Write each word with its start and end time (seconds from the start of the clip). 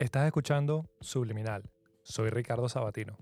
Estás 0.00 0.26
escuchando 0.26 0.90
Subliminal. 1.00 1.62
Soy 2.02 2.28
Ricardo 2.28 2.68
Sabatino. 2.68 3.16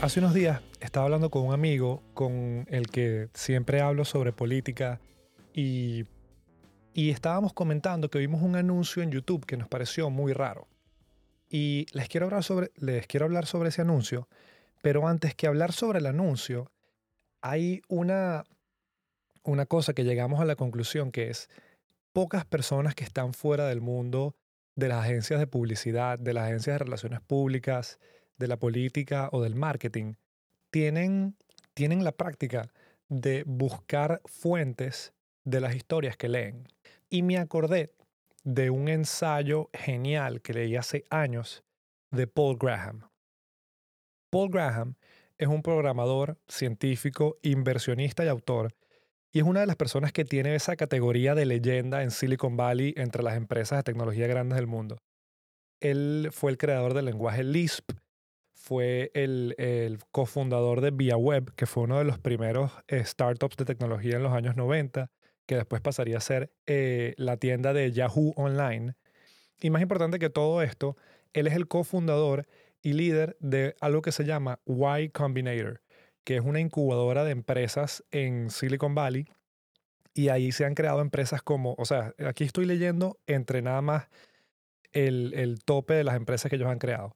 Hace 0.00 0.20
unos 0.20 0.32
días 0.32 0.62
estaba 0.78 1.06
hablando 1.06 1.28
con 1.28 1.44
un 1.44 1.52
amigo 1.52 2.04
con 2.14 2.64
el 2.70 2.86
que 2.86 3.28
siempre 3.34 3.80
hablo 3.80 4.04
sobre 4.04 4.32
política 4.32 5.00
y, 5.52 6.04
y 6.94 7.10
estábamos 7.10 7.52
comentando 7.52 8.08
que 8.10 8.20
vimos 8.20 8.42
un 8.42 8.54
anuncio 8.54 9.02
en 9.02 9.10
YouTube 9.10 9.44
que 9.44 9.56
nos 9.56 9.66
pareció 9.66 10.08
muy 10.08 10.32
raro. 10.32 10.68
Y 11.50 11.86
les 11.92 12.08
quiero 12.08 12.26
hablar 12.26 12.44
sobre, 12.44 12.70
les 12.76 13.08
quiero 13.08 13.26
hablar 13.26 13.46
sobre 13.46 13.70
ese 13.70 13.82
anuncio, 13.82 14.28
pero 14.82 15.06
antes 15.06 15.34
que 15.34 15.46
hablar 15.46 15.72
sobre 15.72 15.98
el 15.98 16.06
anuncio, 16.06 16.70
hay 17.40 17.82
una, 17.88 18.44
una 19.42 19.66
cosa 19.66 19.92
que 19.92 20.04
llegamos 20.04 20.40
a 20.40 20.44
la 20.44 20.56
conclusión 20.56 21.12
que 21.12 21.30
es 21.30 21.48
pocas 22.12 22.44
personas 22.44 22.94
que 22.94 23.04
están 23.04 23.32
fuera 23.32 23.66
del 23.66 23.80
mundo 23.80 24.36
de 24.76 24.88
las 24.88 25.04
agencias 25.04 25.40
de 25.40 25.46
publicidad, 25.46 26.18
de 26.18 26.32
las 26.32 26.44
agencias 26.44 26.74
de 26.74 26.84
relaciones 26.84 27.20
públicas, 27.20 27.98
de 28.38 28.46
la 28.46 28.58
política 28.58 29.28
o 29.32 29.42
del 29.42 29.56
marketing, 29.56 30.14
tienen, 30.70 31.36
tienen 31.74 32.04
la 32.04 32.12
práctica 32.12 32.70
de 33.08 33.42
buscar 33.44 34.20
fuentes 34.24 35.12
de 35.44 35.60
las 35.60 35.74
historias 35.74 36.16
que 36.16 36.28
leen. 36.28 36.68
Y 37.10 37.22
me 37.22 37.38
acordé 37.38 37.92
de 38.44 38.70
un 38.70 38.88
ensayo 38.88 39.70
genial 39.72 40.40
que 40.42 40.54
leí 40.54 40.76
hace 40.76 41.04
años 41.10 41.64
de 42.10 42.26
Paul 42.26 42.56
Graham. 42.58 43.07
Paul 44.30 44.50
Graham 44.50 44.94
es 45.38 45.48
un 45.48 45.62
programador, 45.62 46.38
científico, 46.48 47.38
inversionista 47.42 48.24
y 48.24 48.28
autor, 48.28 48.74
y 49.32 49.38
es 49.38 49.44
una 49.44 49.60
de 49.60 49.66
las 49.66 49.76
personas 49.76 50.12
que 50.12 50.24
tiene 50.24 50.54
esa 50.54 50.76
categoría 50.76 51.34
de 51.34 51.46
leyenda 51.46 52.02
en 52.02 52.10
Silicon 52.10 52.56
Valley 52.56 52.94
entre 52.96 53.22
las 53.22 53.36
empresas 53.36 53.78
de 53.78 53.82
tecnología 53.84 54.26
grandes 54.26 54.56
del 54.56 54.66
mundo. 54.66 54.98
Él 55.80 56.30
fue 56.32 56.50
el 56.50 56.58
creador 56.58 56.94
del 56.94 57.04
lenguaje 57.04 57.44
Lisp, 57.44 57.92
fue 58.52 59.10
el, 59.14 59.54
el 59.58 59.98
cofundador 60.10 60.80
de 60.80 60.90
ViaWeb, 60.90 61.54
que 61.54 61.66
fue 61.66 61.84
uno 61.84 61.98
de 61.98 62.04
los 62.04 62.18
primeros 62.18 62.72
eh, 62.88 63.04
startups 63.04 63.56
de 63.56 63.64
tecnología 63.64 64.16
en 64.16 64.22
los 64.24 64.32
años 64.32 64.56
90, 64.56 65.10
que 65.46 65.56
después 65.56 65.80
pasaría 65.80 66.18
a 66.18 66.20
ser 66.20 66.52
eh, 66.66 67.14
la 67.16 67.36
tienda 67.36 67.72
de 67.72 67.92
Yahoo 67.92 68.32
Online. 68.36 68.94
Y 69.60 69.70
más 69.70 69.80
importante 69.80 70.18
que 70.18 70.30
todo 70.30 70.62
esto, 70.62 70.96
él 71.32 71.46
es 71.46 71.54
el 71.54 71.68
cofundador 71.68 72.46
y 72.82 72.92
líder 72.92 73.36
de 73.40 73.76
algo 73.80 74.02
que 74.02 74.12
se 74.12 74.24
llama 74.24 74.60
Y 74.66 75.08
Combinator, 75.10 75.82
que 76.24 76.36
es 76.36 76.42
una 76.42 76.60
incubadora 76.60 77.24
de 77.24 77.32
empresas 77.32 78.04
en 78.10 78.50
Silicon 78.50 78.94
Valley. 78.94 79.26
Y 80.14 80.30
ahí 80.30 80.52
se 80.52 80.64
han 80.64 80.74
creado 80.74 81.00
empresas 81.00 81.42
como, 81.42 81.74
o 81.78 81.84
sea, 81.84 82.14
aquí 82.26 82.44
estoy 82.44 82.66
leyendo 82.66 83.18
entre 83.26 83.62
nada 83.62 83.82
más 83.82 84.08
el, 84.92 85.32
el 85.34 85.62
tope 85.64 85.94
de 85.94 86.04
las 86.04 86.16
empresas 86.16 86.50
que 86.50 86.56
ellos 86.56 86.68
han 86.68 86.78
creado. 86.78 87.14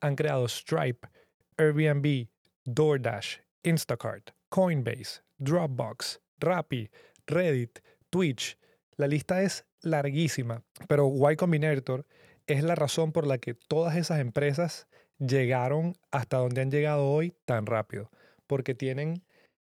Han 0.00 0.14
creado 0.14 0.46
Stripe, 0.48 1.08
Airbnb, 1.56 2.28
DoorDash, 2.64 3.38
Instacart, 3.62 4.30
Coinbase, 4.50 5.22
Dropbox, 5.38 6.20
Rappi, 6.38 6.90
Reddit, 7.26 7.80
Twitch. 8.10 8.58
La 8.96 9.08
lista 9.08 9.42
es 9.42 9.66
larguísima, 9.80 10.62
pero 10.88 11.10
Y 11.30 11.36
Combinator 11.36 12.06
es 12.46 12.62
la 12.62 12.74
razón 12.74 13.12
por 13.12 13.26
la 13.26 13.38
que 13.38 13.54
todas 13.54 13.96
esas 13.96 14.20
empresas 14.20 14.86
llegaron 15.26 15.96
hasta 16.10 16.38
donde 16.38 16.62
han 16.62 16.70
llegado 16.70 17.06
hoy 17.06 17.34
tan 17.44 17.66
rápido, 17.66 18.10
porque 18.46 18.74
tienen 18.74 19.22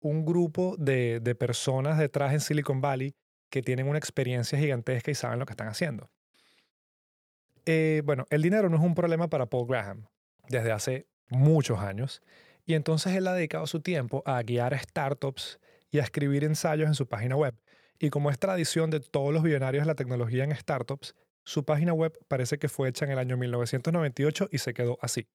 un 0.00 0.24
grupo 0.24 0.76
de, 0.78 1.20
de 1.20 1.34
personas 1.34 1.98
detrás 1.98 2.32
en 2.32 2.40
Silicon 2.40 2.80
Valley 2.80 3.14
que 3.50 3.62
tienen 3.62 3.88
una 3.88 3.98
experiencia 3.98 4.58
gigantesca 4.58 5.10
y 5.10 5.14
saben 5.14 5.38
lo 5.38 5.46
que 5.46 5.52
están 5.52 5.68
haciendo. 5.68 6.10
Eh, 7.66 8.02
bueno, 8.04 8.26
el 8.30 8.42
dinero 8.42 8.68
no 8.68 8.76
es 8.76 8.82
un 8.82 8.94
problema 8.94 9.28
para 9.28 9.46
Paul 9.46 9.66
Graham 9.66 10.06
desde 10.48 10.72
hace 10.72 11.06
muchos 11.28 11.78
años 11.78 12.20
y 12.66 12.74
entonces 12.74 13.14
él 13.14 13.26
ha 13.26 13.32
dedicado 13.32 13.66
su 13.66 13.80
tiempo 13.80 14.22
a 14.26 14.42
guiar 14.42 14.78
startups 14.78 15.58
y 15.90 15.98
a 15.98 16.02
escribir 16.02 16.44
ensayos 16.44 16.88
en 16.88 16.94
su 16.94 17.06
página 17.06 17.36
web. 17.36 17.54
Y 17.98 18.10
como 18.10 18.30
es 18.30 18.38
tradición 18.38 18.90
de 18.90 19.00
todos 19.00 19.32
los 19.32 19.42
billonarios 19.42 19.84
de 19.84 19.86
la 19.86 19.94
tecnología 19.94 20.44
en 20.44 20.54
startups, 20.54 21.14
su 21.44 21.64
página 21.64 21.92
web 21.92 22.18
parece 22.26 22.58
que 22.58 22.68
fue 22.68 22.88
hecha 22.88 23.04
en 23.04 23.12
el 23.12 23.18
año 23.18 23.36
1998 23.36 24.48
y 24.50 24.58
se 24.58 24.74
quedó 24.74 24.98
así. 25.02 25.28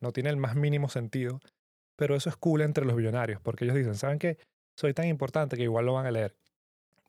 No 0.00 0.12
tiene 0.12 0.30
el 0.30 0.36
más 0.36 0.56
mínimo 0.56 0.88
sentido, 0.88 1.40
pero 1.96 2.16
eso 2.16 2.30
es 2.30 2.36
cool 2.36 2.62
entre 2.62 2.86
los 2.86 2.96
billonarios, 2.96 3.40
porque 3.42 3.64
ellos 3.64 3.76
dicen, 3.76 3.94
¿saben 3.94 4.18
qué? 4.18 4.38
Soy 4.74 4.94
tan 4.94 5.06
importante 5.06 5.56
que 5.56 5.64
igual 5.64 5.84
lo 5.84 5.92
van 5.92 6.06
a 6.06 6.10
leer. 6.10 6.34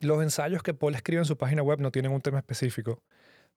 Los 0.02 0.22
ensayos 0.22 0.64
que 0.64 0.74
Paul 0.74 0.96
escribe 0.96 1.22
en 1.22 1.26
su 1.26 1.38
página 1.38 1.64
web 1.64 1.80
no 1.80 1.92
tienen 1.92 2.12
un 2.12 2.22
tema 2.22 2.40
específico. 2.40 3.02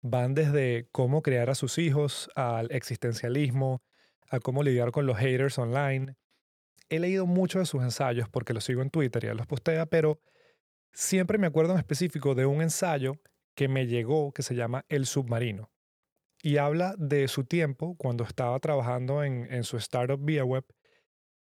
Van 0.01 0.35
desde 0.35 0.87
cómo 0.93 1.23
crear 1.23 1.51
a 1.51 1.55
sus 1.55 1.79
hijos, 1.79 2.31
al 2.37 2.71
existencialismo, 2.71 3.83
a 4.29 4.39
cómo 4.39 4.63
lidiar 4.63 4.93
con 4.93 5.07
los 5.07 5.17
haters 5.19 5.59
online. 5.59 6.15
He 6.89 7.01
leído 7.01 7.27
muchos 7.27 7.61
de 7.61 7.67
sus 7.67 7.83
ensayos 7.83 8.29
porque 8.29 8.53
los 8.53 8.63
sigo 8.63 8.83
en 8.83 8.91
Twitter 8.91 9.25
y 9.25 9.27
él 9.29 9.37
los 9.37 9.47
postea, 9.47 9.87
pero 9.87 10.21
siempre 10.93 11.39
me 11.39 11.47
acuerdo 11.47 11.73
en 11.73 11.79
específico 11.79 12.35
de 12.35 12.47
un 12.47 12.63
ensayo 12.63 13.19
que 13.55 13.69
me 13.69 13.87
llegó 13.87 14.33
que 14.33 14.43
se 14.43 14.55
llama 14.55 14.85
El 14.89 15.07
Submarino. 15.07 15.71
Y 16.43 16.59
habla 16.59 16.95
de 16.99 17.27
su 17.29 17.45
tiempo 17.45 17.97
cuando 17.97 18.25
estaba 18.25 18.59
trabajando 18.61 19.25
en, 19.25 19.47
en 19.51 19.65
su 19.65 19.77
startup 19.79 20.23
vía 20.23 20.45
web 20.45 20.65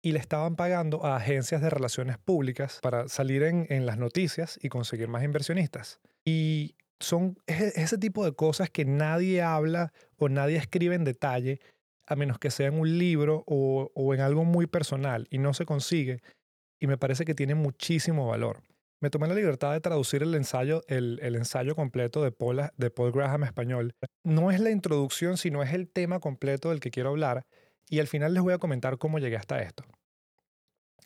y 0.03 0.13
le 0.13 0.19
estaban 0.19 0.57
pagando 0.57 1.05
a 1.05 1.17
agencias 1.17 1.61
de 1.61 1.71
relaciones 1.71 2.19
públicas 2.19 2.79
para 2.83 3.09
salir 3.09 3.43
en, 3.43 3.67
en 3.69 3.87
las 3.87 3.99
noticias 3.99 4.59
y 4.63 4.69
conseguir 4.69 5.09
más 5.09 5.23
inversionistas. 5.25 6.01
Y 6.25 6.77
son 7.01 7.37
ese 7.47 7.99
tipo 7.99 8.25
de 8.25 8.33
cosas 8.33 8.71
que 8.71 8.85
nadie 8.85 9.43
habla 9.43 9.93
o 10.17 10.29
nadie 10.29 10.57
escribe 10.57 10.95
en 10.95 11.05
detalle, 11.05 11.61
a 12.07 12.17
menos 12.17 12.39
que 12.39 12.51
sea 12.51 12.69
en 12.69 12.79
un 12.79 12.99
libro 12.99 13.45
o, 13.47 13.91
o 13.95 14.15
en 14.15 14.21
algo 14.21 14.45
muy 14.45 14.67
personal 14.67 15.27
y 15.31 15.39
no 15.39 15.55
se 15.55 15.65
consigue. 15.65 16.21
Y 16.81 16.87
me 16.87 16.97
parece 16.97 17.25
que 17.25 17.35
tiene 17.35 17.55
muchísimo 17.55 18.27
valor. 18.29 18.63
Me 19.01 19.11
tomé 19.11 19.29
la 19.29 19.35
libertad 19.35 19.73
de 19.73 19.81
traducir 19.81 20.23
el 20.23 20.35
ensayo, 20.35 20.83
el, 20.89 21.21
ensayo 21.23 21.77
completo 21.77 22.23
de 22.23 22.33
Paul, 22.33 22.71
de 22.77 22.93
Graham 23.13 23.45
español. 23.45 23.95
No 24.25 24.51
es 24.51 24.59
la 24.61 24.71
introducción, 24.71 25.37
sino 25.37 25.63
es 25.63 25.73
el 25.73 25.89
tema 25.89 26.19
completo 26.19 26.71
del 26.71 26.81
que 26.81 26.91
quiero 26.91 27.11
hablar 27.11 27.47
y 27.89 28.01
al 28.01 28.09
final 28.09 28.35
les 28.35 28.43
voy 28.43 28.55
a 28.55 28.59
comentar 28.59 28.99
cómo 28.99 29.19
llegué 29.19 29.37
hasta 29.37 29.61
esto. 29.63 29.85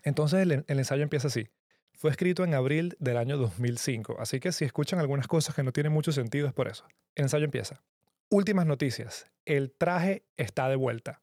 Entonces 0.05 0.41
el, 0.41 0.65
el 0.67 0.79
ensayo 0.79 1.03
empieza 1.03 1.29
así. 1.29 1.49
Fue 1.93 2.11
escrito 2.11 2.45
en 2.45 2.55
abril 2.55 2.97
del 2.99 3.19
año 3.19 3.37
2005, 3.37 4.17
así 4.19 4.41
que 4.41 4.53
si 4.53 4.65
escuchan 4.65 4.99
algunas 4.99 5.29
cosas 5.29 5.55
que 5.55 5.63
no 5.63 5.73
tienen 5.73 5.93
mucho 5.93 6.13
sentido 6.13 6.49
es 6.49 6.55
por 6.55 6.69
eso. 6.69 6.87
El 7.15 7.25
ensayo 7.25 7.45
empieza. 7.45 7.83
Últimas 8.31 8.65
noticias. 8.65 9.27
El 9.45 9.71
traje 9.71 10.25
está 10.39 10.69
de 10.71 10.77
vuelta. 10.77 11.21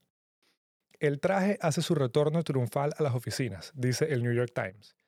El 0.99 1.19
traje 1.19 1.57
hace 1.61 1.81
su 1.81 1.95
retorno 1.95 2.43
triunfal 2.43 2.93
a 2.97 3.03
las 3.03 3.15
oficinas, 3.15 3.71
dice 3.73 4.13
el 4.13 4.21
New 4.21 4.33
York 4.33 4.51
Times. 4.53 4.98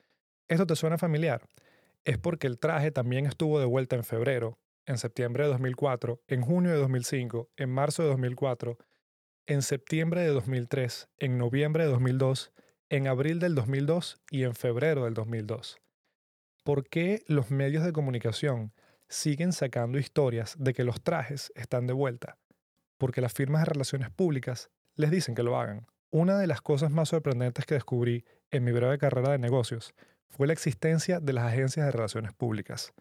¿Esto 0.52 0.68
te 0.68 0.76
suena 0.76 0.98
familiar? 0.98 1.48
Es 2.04 2.18
porque 2.18 2.46
el 2.46 2.60
traje 2.60 2.92
también 2.92 3.26
estuvo 3.26 3.58
de 3.62 3.66
vuelta 3.66 3.96
en 3.96 4.04
febrero, 4.04 4.60
en 4.86 4.98
septiembre 4.98 5.46
de 5.46 5.50
2004, 5.52 6.24
en 6.28 6.42
junio 6.42 6.72
de 6.72 6.78
2005, 6.78 7.52
en 7.56 7.70
marzo 7.70 8.04
de 8.04 8.10
2004, 8.10 8.78
en 9.48 9.62
septiembre 9.62 10.20
de 10.20 10.28
2003, 10.28 11.08
en 11.20 11.38
noviembre 11.38 11.86
de 11.86 11.92
2002, 11.92 12.52
en 12.90 13.08
abril 13.08 13.40
del 13.40 13.56
2002 13.56 14.20
y 14.30 14.44
en 14.44 14.54
febrero 14.54 15.06
del 15.06 15.14
2002. 15.14 15.80
¿Por 16.66 16.86
qué 16.90 17.24
los 17.28 17.50
medios 17.50 17.86
de 17.86 17.94
comunicación 17.94 18.74
siguen 19.08 19.54
sacando 19.54 20.00
historias 20.00 20.58
de 20.60 20.74
que 20.74 20.84
los 20.84 21.02
trajes 21.02 21.54
están 21.56 21.88
de 21.88 21.94
vuelta? 21.94 22.38
Porque 22.98 23.22
las 23.22 23.32
firmas 23.32 23.62
de 23.62 23.72
relaciones 23.72 24.10
públicas 24.10 24.70
les 24.96 25.12
dicen 25.12 25.34
que 25.34 25.44
lo 25.44 25.58
hagan. 25.58 25.88
Una 26.10 26.38
de 26.38 26.48
las 26.48 26.60
cosas 26.60 26.92
más 26.92 27.08
sorprendentes 27.08 27.66
que 27.66 27.76
descubrí 27.76 28.26
en 28.50 28.66
mi 28.66 28.74
breve 28.74 28.98
carrera 28.98 29.32
de 29.32 29.40
negocios 29.40 29.96
fue 30.32 30.48
la 30.48 30.54
existencia 30.54 31.20
de 31.20 31.34
las 31.34 31.46
agencias 31.46 31.86
de 31.86 31.92
relaciones 31.92 32.34
públicas, 32.34 32.94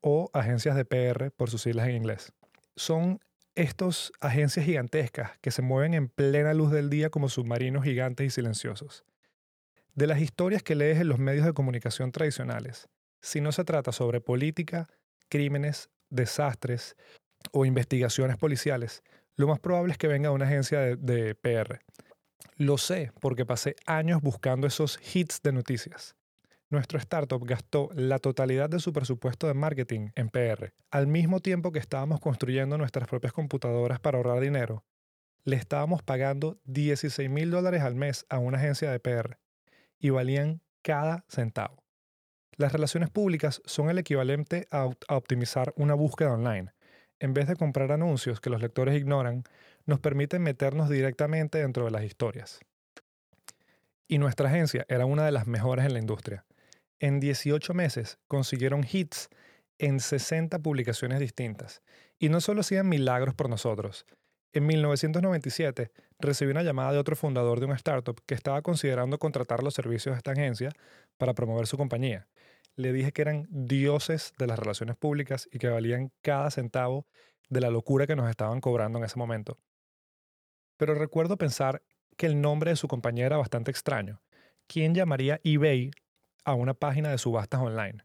o 0.00 0.30
agencias 0.34 0.76
de 0.76 0.84
PR 0.84 1.30
por 1.30 1.48
sus 1.48 1.62
siglas 1.62 1.88
en 1.88 1.96
inglés. 1.96 2.32
Son 2.76 3.20
estas 3.54 4.12
agencias 4.20 4.66
gigantescas 4.66 5.38
que 5.40 5.50
se 5.50 5.62
mueven 5.62 5.94
en 5.94 6.08
plena 6.08 6.52
luz 6.52 6.70
del 6.70 6.90
día 6.90 7.08
como 7.08 7.30
submarinos 7.30 7.84
gigantes 7.84 8.26
y 8.26 8.30
silenciosos. 8.30 9.04
De 9.94 10.06
las 10.06 10.20
historias 10.20 10.62
que 10.62 10.74
lees 10.74 11.00
en 11.00 11.08
los 11.08 11.18
medios 11.18 11.46
de 11.46 11.54
comunicación 11.54 12.12
tradicionales, 12.12 12.88
si 13.22 13.40
no 13.40 13.50
se 13.50 13.64
trata 13.64 13.92
sobre 13.92 14.20
política, 14.20 14.88
crímenes, 15.30 15.88
desastres 16.10 16.96
o 17.52 17.64
investigaciones 17.64 18.36
policiales, 18.36 19.02
lo 19.36 19.46
más 19.48 19.58
probable 19.58 19.92
es 19.92 19.98
que 19.98 20.08
venga 20.08 20.32
una 20.32 20.44
agencia 20.44 20.80
de, 20.80 20.96
de 20.96 21.34
PR. 21.34 21.80
Lo 22.56 22.76
sé 22.76 23.10
porque 23.20 23.46
pasé 23.46 23.74
años 23.86 24.20
buscando 24.20 24.66
esos 24.66 24.98
hits 25.14 25.40
de 25.42 25.52
noticias 25.52 26.14
nuestro 26.74 26.98
startup 26.98 27.42
gastó 27.46 27.88
la 27.94 28.18
totalidad 28.18 28.68
de 28.68 28.80
su 28.80 28.92
presupuesto 28.92 29.46
de 29.46 29.54
marketing 29.54 30.10
en 30.14 30.28
PR. 30.28 30.74
Al 30.90 31.06
mismo 31.06 31.40
tiempo 31.40 31.72
que 31.72 31.78
estábamos 31.78 32.20
construyendo 32.20 32.76
nuestras 32.76 33.08
propias 33.08 33.32
computadoras 33.32 34.00
para 34.00 34.18
ahorrar 34.18 34.40
dinero, 34.40 34.84
le 35.44 35.56
estábamos 35.56 36.02
pagando 36.02 36.58
16 36.64 37.30
mil 37.30 37.50
dólares 37.50 37.82
al 37.82 37.94
mes 37.94 38.26
a 38.28 38.38
una 38.38 38.58
agencia 38.58 38.90
de 38.90 39.00
PR 39.00 39.38
y 39.98 40.10
valían 40.10 40.60
cada 40.82 41.24
centavo. 41.28 41.82
Las 42.56 42.72
relaciones 42.72 43.10
públicas 43.10 43.62
son 43.64 43.90
el 43.90 43.98
equivalente 43.98 44.68
a, 44.70 44.88
optimizar 45.08 45.72
una 45.76 45.94
búsqueda 45.94 46.32
online. 46.32 46.72
En 47.18 47.34
vez 47.34 47.48
de 47.48 47.56
comprar 47.56 47.90
anuncios 47.92 48.40
que 48.40 48.50
los 48.50 48.60
lectores 48.60 48.96
ignoran, 48.96 49.44
nos 49.86 50.00
permiten 50.00 50.42
meternos 50.42 50.88
directamente 50.88 51.58
dentro 51.58 51.84
de 51.84 51.90
las 51.90 52.04
historias. 52.04 52.60
Y 54.06 54.18
nuestra 54.18 54.48
agencia 54.48 54.84
era 54.88 55.06
una 55.06 55.24
de 55.24 55.32
las 55.32 55.46
mejores 55.46 55.84
en 55.84 55.94
la 55.94 55.98
industria. 55.98 56.44
En 57.00 57.20
18 57.20 57.74
meses 57.74 58.18
consiguieron 58.28 58.86
hits 58.90 59.28
en 59.78 60.00
60 60.00 60.58
publicaciones 60.60 61.20
distintas. 61.20 61.82
Y 62.18 62.28
no 62.28 62.40
solo 62.40 62.60
hacían 62.60 62.88
milagros 62.88 63.34
por 63.34 63.48
nosotros. 63.48 64.06
En 64.52 64.66
1997 64.66 65.90
recibí 66.20 66.52
una 66.52 66.62
llamada 66.62 66.92
de 66.92 66.98
otro 66.98 67.16
fundador 67.16 67.58
de 67.58 67.66
una 67.66 67.74
startup 67.74 68.20
que 68.24 68.34
estaba 68.34 68.62
considerando 68.62 69.18
contratar 69.18 69.64
los 69.64 69.74
servicios 69.74 70.14
de 70.14 70.18
esta 70.18 70.30
agencia 70.30 70.70
para 71.18 71.34
promover 71.34 71.66
su 71.66 71.76
compañía. 71.76 72.28
Le 72.76 72.92
dije 72.92 73.12
que 73.12 73.22
eran 73.22 73.46
dioses 73.50 74.32
de 74.38 74.46
las 74.46 74.58
relaciones 74.58 74.96
públicas 74.96 75.48
y 75.52 75.58
que 75.58 75.68
valían 75.68 76.12
cada 76.22 76.50
centavo 76.50 77.06
de 77.48 77.60
la 77.60 77.70
locura 77.70 78.06
que 78.06 78.16
nos 78.16 78.30
estaban 78.30 78.60
cobrando 78.60 78.98
en 78.98 79.04
ese 79.04 79.18
momento. 79.18 79.58
Pero 80.76 80.94
recuerdo 80.94 81.36
pensar 81.36 81.82
que 82.16 82.26
el 82.26 82.40
nombre 82.40 82.70
de 82.70 82.76
su 82.76 82.88
compañía 82.88 83.26
era 83.26 83.36
bastante 83.36 83.70
extraño. 83.70 84.22
¿Quién 84.66 84.94
llamaría 84.94 85.40
eBay 85.44 85.90
a 86.44 86.54
una 86.54 86.74
página 86.74 87.10
de 87.10 87.18
subastas 87.18 87.60
online? 87.60 88.04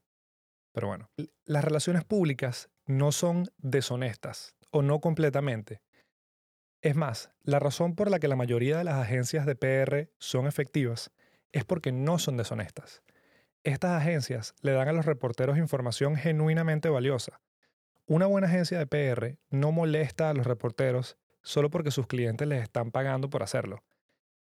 Pero 0.72 0.88
bueno, 0.88 1.10
las 1.46 1.64
relaciones 1.64 2.04
públicas 2.04 2.70
no 2.86 3.12
son 3.12 3.48
deshonestas 3.58 4.56
o 4.72 4.82
no 4.82 5.00
completamente. 5.00 5.82
Es 6.82 6.96
más, 6.96 7.32
la 7.44 7.60
razón 7.60 7.96
por 7.96 8.10
la 8.10 8.20
que 8.20 8.28
la 8.28 8.36
mayoría 8.36 8.78
de 8.78 8.84
las 8.84 8.96
agencias 8.96 9.46
de 9.46 9.56
PR 9.56 10.10
son 10.18 10.48
efectivas 10.48 11.12
es 11.52 11.66
porque 11.66 11.92
no 11.92 12.20
son 12.20 12.38
deshonestas. 12.38 13.04
Estas 13.64 13.92
agencias 14.02 14.56
le 14.62 14.72
dan 14.72 14.88
a 14.88 14.94
los 14.94 15.06
reporteros 15.06 15.58
información 15.58 16.16
genuinamente 16.16 16.88
valiosa. 16.88 17.42
Una 18.06 18.26
buena 18.26 18.48
agencia 18.48 18.80
de 18.80 18.88
PR 18.88 19.38
no 19.50 19.72
molesta 19.72 20.30
a 20.30 20.34
los 20.34 20.48
reporteros 20.48 21.18
solo 21.42 21.70
porque 21.70 21.92
sus 21.92 22.08
clientes 22.08 22.48
les 22.48 22.64
están 22.64 22.92
pagando 22.92 23.30
por 23.30 23.44
hacerlo. 23.44 23.84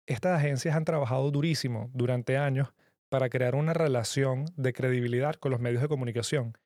Estas 0.06 0.38
agencias 0.38 0.76
han 0.76 0.86
trabajado 0.86 1.30
durísimo 1.32 1.90
durante 1.94 2.38
años 2.38 2.74
para 3.14 3.30
crear 3.30 3.54
una 3.54 3.76
relación 3.76 4.46
de 4.56 4.74
credibilidad 4.74 5.36
con 5.36 5.52
los 5.52 5.60
medios 5.60 5.84
de 5.84 5.88
comunicación 5.88 6.58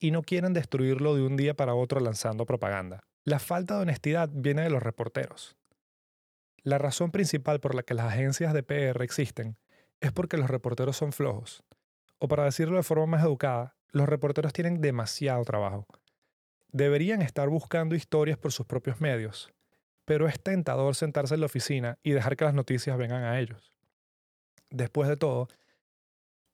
y 0.00 0.10
no 0.10 0.22
quieren 0.22 0.52
destruirlo 0.52 1.14
de 1.14 1.22
un 1.22 1.36
día 1.36 1.54
para 1.54 1.76
otro 1.76 2.00
lanzando 2.00 2.44
propaganda. 2.44 3.04
La 3.22 3.38
falta 3.38 3.76
de 3.76 3.82
honestidad 3.82 4.28
viene 4.32 4.62
de 4.62 4.70
los 4.70 4.82
reporteros. 4.82 5.56
La 6.64 6.78
razón 6.78 7.12
principal 7.12 7.60
por 7.60 7.76
la 7.76 7.84
que 7.84 7.94
las 7.94 8.06
agencias 8.06 8.52
de 8.52 8.64
PR 8.64 9.00
existen 9.04 9.56
es 10.00 10.10
porque 10.10 10.36
los 10.36 10.50
reporteros 10.50 10.96
son 10.96 11.12
flojos. 11.12 11.62
O 12.18 12.26
para 12.26 12.46
decirlo 12.46 12.78
de 12.78 12.82
forma 12.82 13.06
más 13.06 13.22
educada, 13.22 13.76
los 13.92 14.08
reporteros 14.08 14.52
tienen 14.52 14.80
demasiado 14.80 15.44
trabajo. 15.44 15.86
Deberían 16.72 17.22
estar 17.22 17.48
buscando 17.48 17.94
historias 17.94 18.38
por 18.38 18.50
sus 18.50 18.66
propios 18.66 19.00
medios, 19.00 19.54
pero 20.04 20.26
es 20.26 20.42
tentador 20.42 20.96
sentarse 20.96 21.34
en 21.34 21.40
la 21.42 21.46
oficina 21.46 22.00
y 22.02 22.10
dejar 22.10 22.36
que 22.36 22.44
las 22.44 22.54
noticias 22.54 22.98
vengan 22.98 23.22
a 23.22 23.38
ellos. 23.38 23.72
Después 24.68 25.08
de 25.08 25.16
todo, 25.16 25.46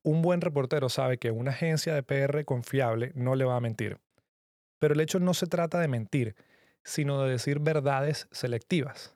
un 0.09 0.23
buen 0.23 0.41
reportero 0.41 0.89
sabe 0.89 1.19
que 1.19 1.31
una 1.31 1.51
agencia 1.51 1.95
de 1.95 2.03
PR 2.03 2.43
confiable 2.47 3.13
no 3.15 3.35
le 3.35 3.45
va 3.45 3.57
a 3.57 3.61
mentir. 3.61 4.01
Pero 4.79 4.95
el 4.95 5.01
hecho 5.01 5.21
no 5.21 5.35
se 5.35 5.47
trata 5.47 5.81
de 5.81 5.89
mentir, 5.89 6.35
sino 6.83 7.23
de 7.23 7.33
decir 7.33 7.59
verdades 7.59 8.27
selectivas. 8.31 9.15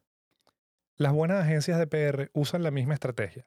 Las 0.96 1.14
buenas 1.14 1.42
agencias 1.42 1.78
de 1.78 1.86
PR 1.86 2.30
usan 2.34 2.62
la 2.62 2.70
misma 2.70 2.92
estrategia. 2.92 3.46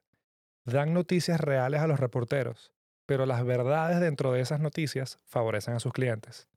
Dan 0.64 0.96
noticias 0.96 1.40
reales 1.40 1.82
a 1.82 1.88
los 1.88 2.00
reporteros, 2.00 2.74
pero 3.06 3.28
las 3.28 3.46
verdades 3.46 4.00
dentro 4.00 4.32
de 4.32 4.42
esas 4.42 4.60
noticias 4.60 5.20
favorecen 5.24 5.76
a 5.76 5.80
sus 5.80 5.94
clientes. 5.94 6.48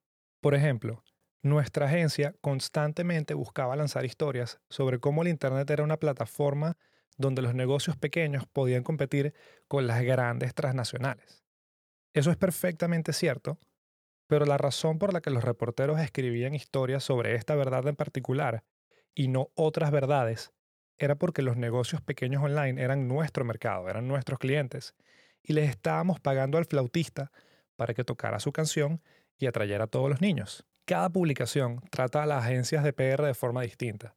Por 0.40 0.54
ejemplo, 0.54 1.04
nuestra 1.42 1.84
agencia 1.84 2.34
constantemente 2.40 3.34
buscaba 3.34 3.76
lanzar 3.76 4.06
historias 4.06 4.58
sobre 4.70 5.00
cómo 5.00 5.20
el 5.20 5.28
Internet 5.28 5.68
era 5.68 5.84
una 5.84 5.98
plataforma 5.98 6.78
donde 7.18 7.42
los 7.42 7.54
negocios 7.54 7.96
pequeños 7.96 8.46
podían 8.46 8.82
competir 8.82 9.34
con 9.66 9.86
las 9.86 10.02
grandes 10.02 10.54
transnacionales. 10.54 11.44
Eso 12.14 12.30
es 12.30 12.36
perfectamente 12.36 13.12
cierto, 13.12 13.58
pero 14.26 14.46
la 14.46 14.56
razón 14.56 14.98
por 14.98 15.12
la 15.12 15.20
que 15.20 15.30
los 15.30 15.44
reporteros 15.44 16.00
escribían 16.00 16.54
historias 16.54 17.04
sobre 17.04 17.34
esta 17.34 17.54
verdad 17.54 17.86
en 17.86 17.96
particular 17.96 18.64
y 19.14 19.28
no 19.28 19.50
otras 19.54 19.90
verdades 19.90 20.52
era 20.96 21.16
porque 21.16 21.42
los 21.42 21.56
negocios 21.56 22.02
pequeños 22.02 22.42
online 22.42 22.82
eran 22.82 23.08
nuestro 23.08 23.44
mercado, 23.44 23.88
eran 23.88 24.08
nuestros 24.08 24.38
clientes, 24.38 24.94
y 25.42 25.52
les 25.52 25.70
estábamos 25.70 26.20
pagando 26.20 26.58
al 26.58 26.64
flautista 26.64 27.30
para 27.76 27.94
que 27.94 28.04
tocara 28.04 28.40
su 28.40 28.52
canción 28.52 29.00
y 29.38 29.46
atrayera 29.46 29.84
a 29.84 29.86
todos 29.88 30.10
los 30.10 30.20
niños. 30.20 30.66
Cada 30.84 31.08
publicación 31.10 31.80
trata 31.90 32.22
a 32.22 32.26
las 32.26 32.44
agencias 32.44 32.82
de 32.82 32.92
PR 32.92 33.24
de 33.24 33.34
forma 33.34 33.62
distinta. 33.62 34.16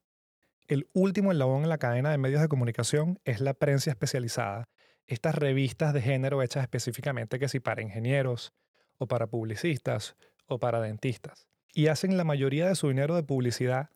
El 0.71 0.87
último 0.93 1.33
eslabón 1.33 1.63
en 1.63 1.69
la 1.69 1.79
cadena 1.79 2.11
de 2.11 2.17
medios 2.17 2.41
de 2.41 2.47
comunicación 2.47 3.19
es 3.25 3.41
la 3.41 3.53
prensa 3.53 3.89
especializada, 3.89 4.69
estas 5.05 5.35
revistas 5.35 5.93
de 5.93 6.01
género 6.01 6.41
hechas 6.41 6.63
específicamente 6.63 7.39
que 7.39 7.49
si 7.49 7.59
para 7.59 7.81
ingenieros, 7.81 8.53
o 8.97 9.05
para 9.05 9.27
publicistas, 9.27 10.15
o 10.45 10.59
para 10.59 10.79
dentistas. 10.79 11.49
Y 11.73 11.87
hacen 11.87 12.15
la 12.15 12.23
mayoría 12.23 12.69
de 12.69 12.75
su 12.75 12.87
dinero 12.87 13.17
de 13.17 13.23
publicidad, 13.23 13.89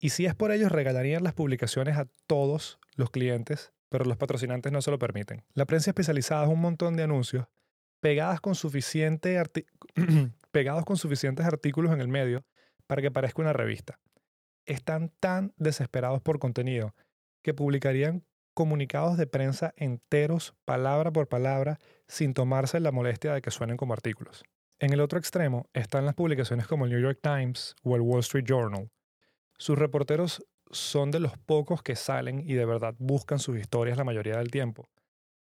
y 0.00 0.08
si 0.08 0.26
es 0.26 0.34
por 0.34 0.50
ellos 0.50 0.72
regalarían 0.72 1.22
las 1.22 1.32
publicaciones 1.32 1.96
a 1.96 2.08
todos 2.26 2.80
los 2.96 3.10
clientes, 3.10 3.72
pero 3.88 4.04
los 4.04 4.16
patrocinantes 4.16 4.72
no 4.72 4.82
se 4.82 4.90
lo 4.90 4.98
permiten. 4.98 5.44
La 5.54 5.64
prensa 5.64 5.90
especializada 5.90 6.42
es 6.42 6.50
un 6.50 6.60
montón 6.60 6.96
de 6.96 7.04
anuncios 7.04 7.46
pegadas 8.00 8.40
con 8.40 8.56
suficiente 8.56 9.40
pegados 10.50 10.84
con 10.84 10.96
suficientes 10.96 11.46
artículos 11.46 11.92
en 11.92 12.00
el 12.00 12.08
medio 12.08 12.44
para 12.88 13.00
que 13.00 13.12
parezca 13.12 13.42
una 13.42 13.52
revista 13.52 14.00
están 14.66 15.12
tan 15.20 15.54
desesperados 15.56 16.20
por 16.20 16.38
contenido 16.38 16.94
que 17.42 17.54
publicarían 17.54 18.24
comunicados 18.54 19.16
de 19.16 19.26
prensa 19.26 19.74
enteros, 19.76 20.54
palabra 20.64 21.12
por 21.12 21.28
palabra, 21.28 21.78
sin 22.08 22.34
tomarse 22.34 22.80
la 22.80 22.92
molestia 22.92 23.34
de 23.34 23.42
que 23.42 23.50
suenen 23.50 23.76
como 23.76 23.92
artículos. 23.92 24.44
En 24.78 24.92
el 24.92 25.00
otro 25.00 25.18
extremo 25.18 25.68
están 25.72 26.04
las 26.04 26.14
publicaciones 26.14 26.66
como 26.66 26.84
el 26.84 26.90
New 26.90 27.00
York 27.00 27.20
Times 27.22 27.74
o 27.82 27.96
el 27.96 28.02
Wall 28.02 28.20
Street 28.20 28.44
Journal. 28.46 28.90
Sus 29.58 29.78
reporteros 29.78 30.44
son 30.70 31.10
de 31.10 31.20
los 31.20 31.38
pocos 31.38 31.82
que 31.82 31.96
salen 31.96 32.40
y 32.46 32.54
de 32.54 32.64
verdad 32.66 32.94
buscan 32.98 33.38
sus 33.38 33.58
historias 33.58 33.96
la 33.96 34.04
mayoría 34.04 34.36
del 34.36 34.50
tiempo. 34.50 34.88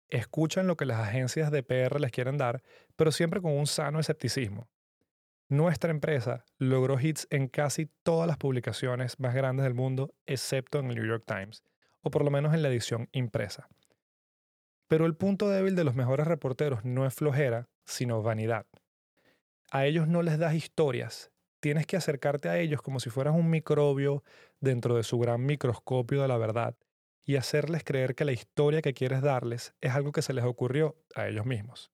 Escuchan 0.08 0.66
lo 0.66 0.76
que 0.76 0.86
las 0.86 1.00
agencias 1.00 1.50
de 1.50 1.62
PR 1.62 2.00
les 2.00 2.10
quieren 2.10 2.36
dar, 2.36 2.62
pero 2.96 3.12
siempre 3.12 3.40
con 3.40 3.52
un 3.52 3.66
sano 3.66 4.00
escepticismo. 4.00 4.68
Nuestra 5.52 5.90
empresa 5.90 6.46
logró 6.56 6.98
hits 6.98 7.26
en 7.28 7.46
casi 7.46 7.84
todas 8.02 8.26
las 8.26 8.38
publicaciones 8.38 9.20
más 9.20 9.34
grandes 9.34 9.64
del 9.64 9.74
mundo, 9.74 10.14
excepto 10.24 10.78
en 10.78 10.86
el 10.86 10.94
New 10.94 11.04
York 11.04 11.24
Times, 11.26 11.62
o 12.00 12.10
por 12.10 12.24
lo 12.24 12.30
menos 12.30 12.54
en 12.54 12.62
la 12.62 12.70
edición 12.70 13.10
impresa. 13.12 13.68
Pero 14.88 15.04
el 15.04 15.14
punto 15.14 15.50
débil 15.50 15.76
de 15.76 15.84
los 15.84 15.94
mejores 15.94 16.26
reporteros 16.26 16.86
no 16.86 17.04
es 17.04 17.12
flojera, 17.12 17.68
sino 17.84 18.22
vanidad. 18.22 18.64
A 19.70 19.84
ellos 19.84 20.08
no 20.08 20.22
les 20.22 20.38
das 20.38 20.54
historias, 20.54 21.30
tienes 21.60 21.86
que 21.86 21.98
acercarte 21.98 22.48
a 22.48 22.58
ellos 22.58 22.80
como 22.80 22.98
si 22.98 23.10
fueras 23.10 23.34
un 23.34 23.50
microbio 23.50 24.24
dentro 24.58 24.96
de 24.96 25.02
su 25.02 25.18
gran 25.18 25.44
microscopio 25.44 26.22
de 26.22 26.28
la 26.28 26.38
verdad 26.38 26.78
y 27.24 27.36
hacerles 27.36 27.84
creer 27.84 28.14
que 28.14 28.24
la 28.24 28.32
historia 28.32 28.80
que 28.80 28.94
quieres 28.94 29.20
darles 29.20 29.74
es 29.82 29.92
algo 29.92 30.12
que 30.12 30.22
se 30.22 30.32
les 30.32 30.46
ocurrió 30.46 30.96
a 31.14 31.28
ellos 31.28 31.44
mismos. 31.44 31.92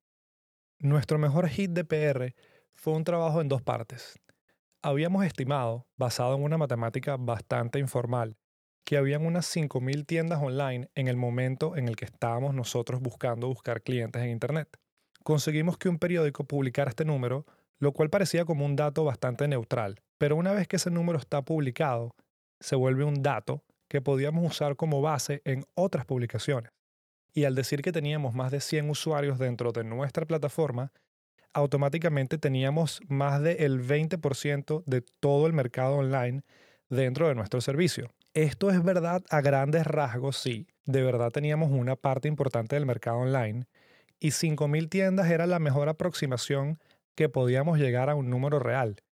Nuestro 0.78 1.18
mejor 1.18 1.48
hit 1.48 1.72
de 1.72 1.84
PR 1.84 2.36
fue 2.78 2.92
un 2.92 3.02
trabajo 3.02 3.40
en 3.40 3.48
dos 3.48 3.60
partes. 3.60 4.20
Habíamos 4.82 5.24
estimado, 5.26 5.88
basado 5.96 6.36
en 6.36 6.44
una 6.44 6.58
matemática 6.58 7.16
bastante 7.18 7.80
informal, 7.80 8.36
que 8.84 8.96
habían 8.96 9.26
unas 9.26 9.54
5.000 9.54 10.06
tiendas 10.06 10.40
online 10.40 10.88
en 10.94 11.08
el 11.08 11.16
momento 11.16 11.76
en 11.76 11.88
el 11.88 11.96
que 11.96 12.04
estábamos 12.04 12.54
nosotros 12.54 13.00
buscando 13.00 13.48
buscar 13.48 13.82
clientes 13.82 14.22
en 14.22 14.30
Internet. 14.30 14.68
Conseguimos 15.24 15.76
que 15.76 15.88
un 15.88 15.98
periódico 15.98 16.44
publicara 16.44 16.90
este 16.90 17.04
número, 17.04 17.44
lo 17.80 17.92
cual 17.92 18.10
parecía 18.10 18.44
como 18.44 18.64
un 18.64 18.76
dato 18.76 19.02
bastante 19.02 19.48
neutral, 19.48 20.00
pero 20.16 20.36
una 20.36 20.52
vez 20.52 20.68
que 20.68 20.76
ese 20.76 20.92
número 20.92 21.18
está 21.18 21.42
publicado, 21.42 22.14
se 22.60 22.76
vuelve 22.76 23.02
un 23.02 23.22
dato 23.22 23.64
que 23.88 24.00
podíamos 24.00 24.48
usar 24.48 24.76
como 24.76 25.02
base 25.02 25.42
en 25.44 25.64
otras 25.74 26.06
publicaciones. 26.06 26.70
Y 27.34 27.42
al 27.42 27.56
decir 27.56 27.82
que 27.82 27.90
teníamos 27.90 28.34
más 28.34 28.52
de 28.52 28.60
100 28.60 28.88
usuarios 28.88 29.38
dentro 29.40 29.72
de 29.72 29.82
nuestra 29.82 30.26
plataforma, 30.26 30.92
automáticamente 31.52 32.38
teníamos 32.38 33.00
más 33.08 33.42
del 33.42 33.80
20% 33.80 34.82
de 34.86 35.02
todo 35.20 35.46
el 35.46 35.52
mercado 35.52 35.96
online 35.96 36.42
dentro 36.88 37.28
de 37.28 37.34
nuestro 37.34 37.60
servicio. 37.60 38.10
Esto 38.34 38.70
es 38.70 38.82
verdad 38.82 39.22
a 39.30 39.40
grandes 39.40 39.86
rasgos, 39.86 40.36
sí. 40.36 40.66
De 40.84 41.02
verdad 41.02 41.30
teníamos 41.30 41.70
una 41.70 41.96
parte 41.96 42.28
importante 42.28 42.76
del 42.76 42.86
mercado 42.86 43.18
online 43.18 43.66
y 44.20 44.28
5.000 44.30 44.88
tiendas 44.88 45.30
era 45.30 45.46
la 45.46 45.58
mejor 45.58 45.88
aproximación 45.88 46.78
que 47.14 47.28
podíamos 47.28 47.78
llegar 47.78 48.10
a 48.10 48.14
un 48.14 48.30
número 48.30 48.58
real. 48.58 49.02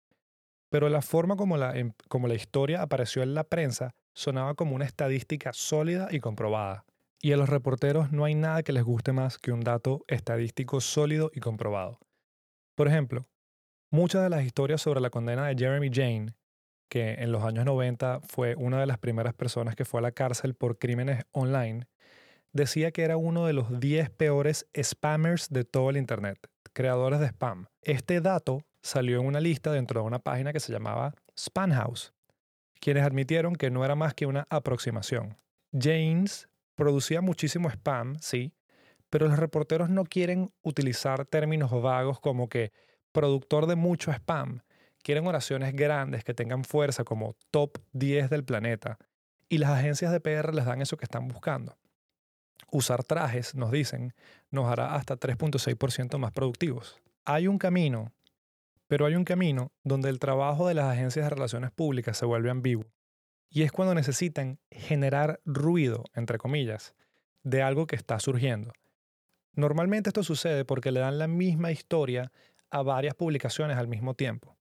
Pero 0.71 0.89
la 0.89 1.03
forma 1.03 1.37
como 1.37 1.57
la, 1.57 1.77
em, 1.77 1.93
como 2.09 2.29
la 2.29 2.35
historia 2.35 2.83
apareció 2.83 3.23
en 3.23 3.35
la 3.35 3.45
prensa 3.45 3.95
sonaba 4.15 4.55
como 4.55 4.75
una 4.75 4.85
estadística 4.85 5.53
sólida 5.53 6.09
y 6.11 6.21
comprobada. 6.21 6.85
Y 7.21 7.33
a 7.33 7.37
los 7.37 7.49
reporteros 7.49 8.13
no 8.13 8.25
hay 8.25 8.35
nada 8.35 8.63
que 8.63 8.73
les 8.73 8.85
guste 8.85 9.13
más 9.13 9.39
que 9.39 9.53
un 9.53 9.61
dato 9.61 10.05
estadístico 10.09 10.81
sólido 10.81 11.31
y 11.35 11.41
comprobado. 11.41 11.99
Por 12.77 12.89
ejemplo, 12.89 13.27
muchas 13.91 14.23
de 14.23 14.29
las 14.29 14.45
historias 14.45 14.83
sobre 14.83 15.01
la 15.01 15.09
condena 15.09 15.47
de 15.47 15.57
Jeremy 15.57 15.91
Jane, 15.93 16.35
que 16.91 17.15
en 17.15 17.33
los 17.33 17.43
años 17.43 17.65
90 17.65 18.21
fue 18.21 18.55
una 18.55 18.79
de 18.79 18.87
las 18.87 18.99
primeras 18.99 19.33
personas 19.33 19.75
que 19.75 19.87
fue 19.87 20.01
a 20.01 20.03
la 20.03 20.13
cárcel 20.13 20.55
por 20.55 20.79
crímenes 20.79 21.25
online, 21.33 21.89
decía 22.53 22.93
que 22.93 23.03
era 23.03 23.17
uno 23.17 23.47
de 23.47 23.55
los 23.55 23.81
10 23.81 24.11
peores 24.11 24.67
spammers 24.81 25.49
de 25.49 25.65
todo 25.65 25.89
el 25.89 25.97
Internet, 25.97 26.39
creadores 26.75 27.19
de 27.19 27.29
spam. 27.29 27.67
Este 27.81 28.21
dato 28.21 28.61
salió 28.83 29.21
en 29.21 29.27
una 29.27 29.41
lista 29.41 29.73
dentro 29.73 30.03
de 30.03 30.07
una 30.07 30.19
página 30.19 30.53
que 30.53 30.61
se 30.61 30.71
llamaba 30.71 31.15
Spamhaus, 31.37 32.13
quienes 32.79 33.05
admitieron 33.05 33.57
que 33.57 33.71
no 33.71 33.87
era 33.87 33.95
más 33.95 34.13
que 34.13 34.27
una 34.27 34.47
aproximación. 34.51 35.39
James 35.73 36.47
producía 36.75 37.23
muchísimo 37.23 37.71
spam, 37.71 38.17
sí, 38.21 38.53
pero 39.11 39.29
los 39.29 39.39
reporteros 39.39 39.89
no 39.89 40.05
quieren 40.05 40.53
utilizar 40.63 41.27
términos 41.27 41.71
vagos 41.83 42.21
como 42.21 42.49
que 42.49 42.73
productor 43.13 43.67
de 43.67 43.77
mucho 43.77 44.13
spam. 44.13 44.61
Quieren 45.03 45.27
oraciones 45.27 45.75
grandes 45.75 46.25
que 46.25 46.35
tengan 46.35 46.65
fuerza 46.65 47.05
como 47.05 47.37
top 47.51 47.79
10 47.93 48.29
del 48.29 48.45
planeta. 48.45 48.99
Y 49.49 49.59
las 49.59 49.71
agencias 49.71 50.11
de 50.11 50.21
PR 50.21 50.53
les 50.53 50.65
dan 50.65 50.83
eso 50.83 50.97
que 50.97 51.05
están 51.05 51.29
buscando. 51.29 51.77
Usar 52.73 53.05
trajes, 53.05 53.55
nos 53.55 53.71
dicen, 53.71 54.13
nos 54.51 54.67
hará 54.67 54.97
hasta 54.97 55.17
3.6% 55.17 56.19
más 56.19 56.33
productivos. 56.33 57.01
Hay 57.25 57.47
un 57.47 57.59
camino, 57.59 58.13
pero 58.89 59.07
hay 59.07 59.15
un 59.15 59.25
camino 59.25 59.71
donde 59.85 60.09
el 60.09 60.19
trabajo 60.19 60.67
de 60.67 60.75
las 60.75 60.93
agencias 60.93 61.27
de 61.27 61.31
relaciones 61.31 61.71
públicas 61.71 62.19
se 62.19 62.27
vuelve 62.27 62.51
ambiguo. 62.51 62.91
Y 63.49 63.63
es 63.63 63.71
cuando 63.71 63.95
necesitan 63.95 64.59
generar 64.71 65.41
ruido, 65.45 66.03
entre 66.15 66.39
comillas, 66.39 66.95
de 67.45 67.63
algo 67.63 67.87
que 67.87 67.95
está 67.95 68.19
surgiendo. 68.19 68.73
Normalmente 69.57 70.11
esto 70.11 70.23
sucede 70.23 70.67
porque 70.67 70.93
le 70.93 71.01
dan 71.01 71.19
la 71.19 71.29
misma 71.29 71.73
historia 71.73 72.31
a 72.71 72.83
varias 72.83 73.15
publicaciones 73.15 73.79
al 73.79 73.89
mismo 73.89 74.13
tiempo. 74.15 74.57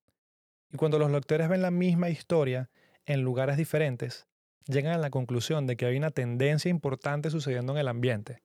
Y 0.71 0.77
cuando 0.77 0.97
los 0.97 1.11
lectores 1.11 1.49
ven 1.49 1.61
la 1.61 1.69
misma 1.69 2.09
historia 2.09 2.69
en 3.05 3.21
lugares 3.21 3.57
diferentes, 3.57 4.25
llegan 4.67 4.93
a 4.93 4.97
la 4.97 5.09
conclusión 5.09 5.67
de 5.67 5.75
que 5.75 5.85
hay 5.85 5.97
una 5.97 6.11
tendencia 6.11 6.69
importante 6.69 7.29
sucediendo 7.29 7.73
en 7.73 7.79
el 7.79 7.89
ambiente, 7.89 8.41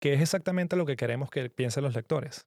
que 0.00 0.14
es 0.14 0.22
exactamente 0.22 0.76
lo 0.76 0.86
que 0.86 0.96
queremos 0.96 1.30
que 1.30 1.50
piensen 1.50 1.84
los 1.84 1.94
lectores. 1.94 2.46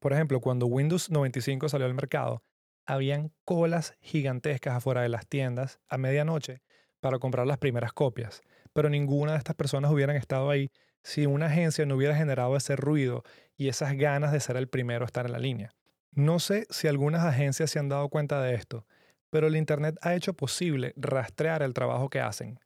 Por 0.00 0.12
ejemplo, 0.12 0.40
cuando 0.40 0.66
Windows 0.66 1.10
95 1.10 1.68
salió 1.68 1.86
al 1.86 1.94
mercado, 1.94 2.42
habían 2.86 3.30
colas 3.44 3.94
gigantescas 4.00 4.74
afuera 4.74 5.02
de 5.02 5.08
las 5.08 5.28
tiendas 5.28 5.78
a 5.88 5.96
medianoche 5.96 6.60
para 6.98 7.20
comprar 7.20 7.46
las 7.46 7.58
primeras 7.58 7.92
copias, 7.92 8.42
pero 8.72 8.90
ninguna 8.90 9.32
de 9.32 9.38
estas 9.38 9.54
personas 9.54 9.92
hubieran 9.92 10.16
estado 10.16 10.50
ahí 10.50 10.72
si 11.02 11.26
una 11.26 11.46
agencia 11.46 11.86
no 11.86 11.96
hubiera 11.96 12.16
generado 12.16 12.56
ese 12.56 12.76
ruido 12.76 13.24
y 13.56 13.68
esas 13.68 13.96
ganas 13.96 14.32
de 14.32 14.40
ser 14.40 14.56
el 14.56 14.68
primero 14.68 15.04
a 15.04 15.06
estar 15.06 15.26
en 15.26 15.32
la 15.32 15.38
línea. 15.38 15.74
No 16.12 16.38
sé 16.38 16.66
si 16.70 16.88
algunas 16.88 17.24
agencias 17.24 17.70
se 17.70 17.78
han 17.78 17.88
dado 17.88 18.08
cuenta 18.08 18.40
de 18.42 18.54
esto, 18.54 18.86
pero 19.30 19.46
el 19.46 19.56
Internet 19.56 19.96
ha 20.02 20.14
hecho 20.14 20.34
posible 20.34 20.92
rastrear 20.96 21.62
el 21.62 21.72
trabajo 21.72 22.10
que 22.10 22.20
hacen. 22.20 22.60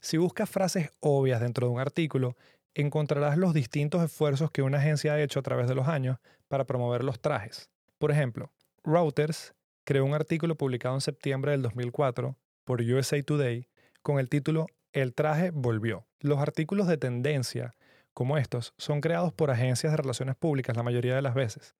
Si 0.00 0.18
buscas 0.18 0.50
frases 0.50 0.90
obvias 1.00 1.40
dentro 1.40 1.66
de 1.66 1.72
un 1.72 1.80
artículo, 1.80 2.36
encontrarás 2.74 3.38
los 3.38 3.54
distintos 3.54 4.02
esfuerzos 4.02 4.50
que 4.50 4.62
una 4.62 4.78
agencia 4.78 5.14
ha 5.14 5.22
hecho 5.22 5.40
a 5.40 5.42
través 5.42 5.68
de 5.68 5.74
los 5.74 5.88
años 5.88 6.18
para 6.48 6.64
promover 6.64 7.04
los 7.04 7.20
trajes. 7.20 7.70
Por 7.98 8.10
ejemplo, 8.10 8.52
Reuters 8.84 9.54
creó 9.84 10.04
un 10.04 10.14
artículo 10.14 10.56
publicado 10.56 10.94
en 10.94 11.00
septiembre 11.00 11.52
del 11.52 11.62
2004 11.62 12.36
por 12.64 12.80
USA 12.80 13.22
Today 13.22 13.68
con 14.02 14.18
el 14.18 14.28
título 14.28 14.66
El 14.92 15.14
traje 15.14 15.50
volvió. 15.50 16.06
Los 16.20 16.38
artículos 16.38 16.86
de 16.86 16.98
tendencia 16.98 17.74
como 18.12 18.36
estos 18.36 18.74
son 18.76 19.00
creados 19.00 19.32
por 19.32 19.50
agencias 19.50 19.92
de 19.92 19.96
relaciones 19.96 20.36
públicas 20.36 20.76
la 20.76 20.82
mayoría 20.82 21.14
de 21.14 21.22
las 21.22 21.34
veces. 21.34 21.74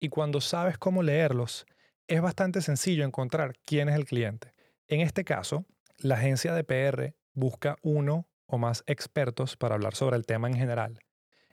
Y 0.00 0.08
cuando 0.08 0.40
sabes 0.40 0.78
cómo 0.78 1.02
leerlos, 1.02 1.64
es 2.08 2.20
bastante 2.20 2.60
sencillo 2.60 3.04
encontrar 3.04 3.54
quién 3.64 3.88
es 3.88 3.94
el 3.94 4.04
cliente. 4.04 4.52
En 4.88 5.00
este 5.00 5.24
caso, 5.24 5.64
la 5.98 6.16
agencia 6.16 6.54
de 6.54 6.64
PR 6.64 7.14
busca 7.34 7.76
uno 7.82 8.28
o 8.46 8.58
más 8.58 8.82
expertos 8.86 9.56
para 9.56 9.76
hablar 9.76 9.94
sobre 9.94 10.16
el 10.16 10.26
tema 10.26 10.48
en 10.48 10.56
general. 10.56 11.00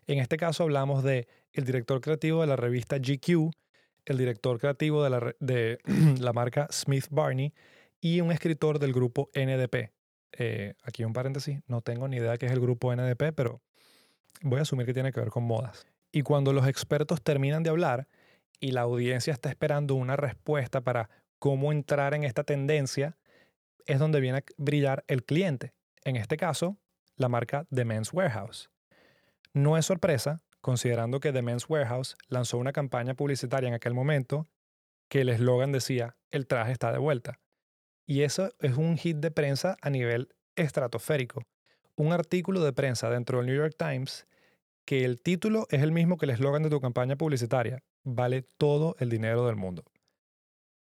En 0.08 0.20
este 0.20 0.38
caso 0.38 0.64
hablamos 0.64 1.04
de 1.04 1.28
el 1.54 1.64
director 1.64 2.02
creativo 2.02 2.42
de 2.42 2.48
la 2.48 2.56
revista 2.56 2.98
GQ, 2.98 3.52
el 4.06 4.18
director 4.18 4.60
creativo 4.60 5.04
de 5.04 5.10
la, 5.10 5.36
de 5.40 5.80
la 6.20 6.34
marca 6.34 6.68
Smith 6.72 7.06
Barney 7.10 7.54
y 8.02 8.20
un 8.22 8.32
escritor 8.32 8.80
del 8.80 8.94
grupo 8.94 9.30
NDP. 9.34 9.93
Eh, 10.38 10.74
aquí 10.84 11.04
un 11.04 11.14
paréntesis, 11.14 11.60
no 11.68 11.82
tengo 11.82 12.08
ni 12.08 12.18
idea 12.18 12.38
qué 12.38 12.48
es 12.48 12.52
el 12.52 12.60
grupo 12.60 12.94
NDP, 12.94 13.34
pero 13.36 13.62
voy 14.42 14.60
a 14.60 14.64
asumir 14.64 14.86
que 14.86 14.94
tiene 14.94 15.12
que 15.12 15.20
ver 15.20 15.30
con 15.30 15.44
modas. 15.44 15.86
Y 16.12 16.22
cuando 16.22 16.54
los 16.54 16.68
expertos 16.68 17.22
terminan 17.22 17.64
de 17.64 17.70
hablar 17.70 18.08
y 18.60 18.72
la 18.72 18.82
audiencia 18.82 19.34
está 19.34 19.50
esperando 19.50 19.96
una 19.96 20.16
respuesta 20.16 20.82
para 20.82 21.10
cómo 21.40 21.72
entrar 21.72 22.14
en 22.14 22.24
esta 22.24 22.44
tendencia, 22.44 23.18
es 23.86 24.00
donde 24.00 24.22
viene 24.22 24.40
a 24.40 24.44
brillar 24.58 25.04
el 25.08 25.24
cliente. 25.24 25.74
En 26.04 26.16
este 26.16 26.38
caso, 26.38 26.78
la 27.16 27.30
marca 27.30 27.66
The 27.74 27.86
Men's 27.86 28.14
Warehouse. 28.14 28.70
No 29.54 29.78
es 29.78 29.86
sorpresa, 29.86 30.42
considerando 30.62 31.20
que 31.20 31.34
The 31.34 31.42
Men's 31.42 31.70
Warehouse 31.70 32.16
lanzó 32.28 32.58
una 32.58 32.72
campaña 32.72 33.14
publicitaria 33.14 33.68
en 33.68 33.76
aquel 33.76 33.94
momento 33.94 34.48
que 35.10 35.22
el 35.22 35.30
eslogan 35.30 35.72
decía, 35.72 36.16
el 36.32 36.48
traje 36.48 36.72
está 36.72 36.92
de 36.92 36.98
vuelta. 36.98 37.40
Y 38.06 38.22
eso 38.22 38.52
es 38.60 38.78
un 38.78 38.98
hit 38.98 39.18
de 39.18 39.32
prensa 39.32 39.78
a 39.82 39.90
nivel 39.90 40.30
estratosférico. 40.56 41.44
Un 41.96 42.12
artículo 42.12 42.64
de 42.64 42.74
prensa 42.74 43.10
dentro 43.10 43.38
del 43.38 43.48
New 43.48 43.56
York 43.56 43.76
Times 43.78 44.28
que 44.86 45.06
el 45.06 45.22
título 45.22 45.68
es 45.70 45.82
el 45.82 45.92
mismo 45.92 46.18
que 46.18 46.26
el 46.26 46.32
eslogan 46.32 46.64
de 46.64 46.70
tu 46.70 46.82
campaña 46.82 47.16
publicitaria. 47.16 47.84
Vale 48.04 48.42
todo 48.58 48.96
el 49.00 49.10
dinero 49.10 49.46
del 49.46 49.56
mundo. 49.56 49.84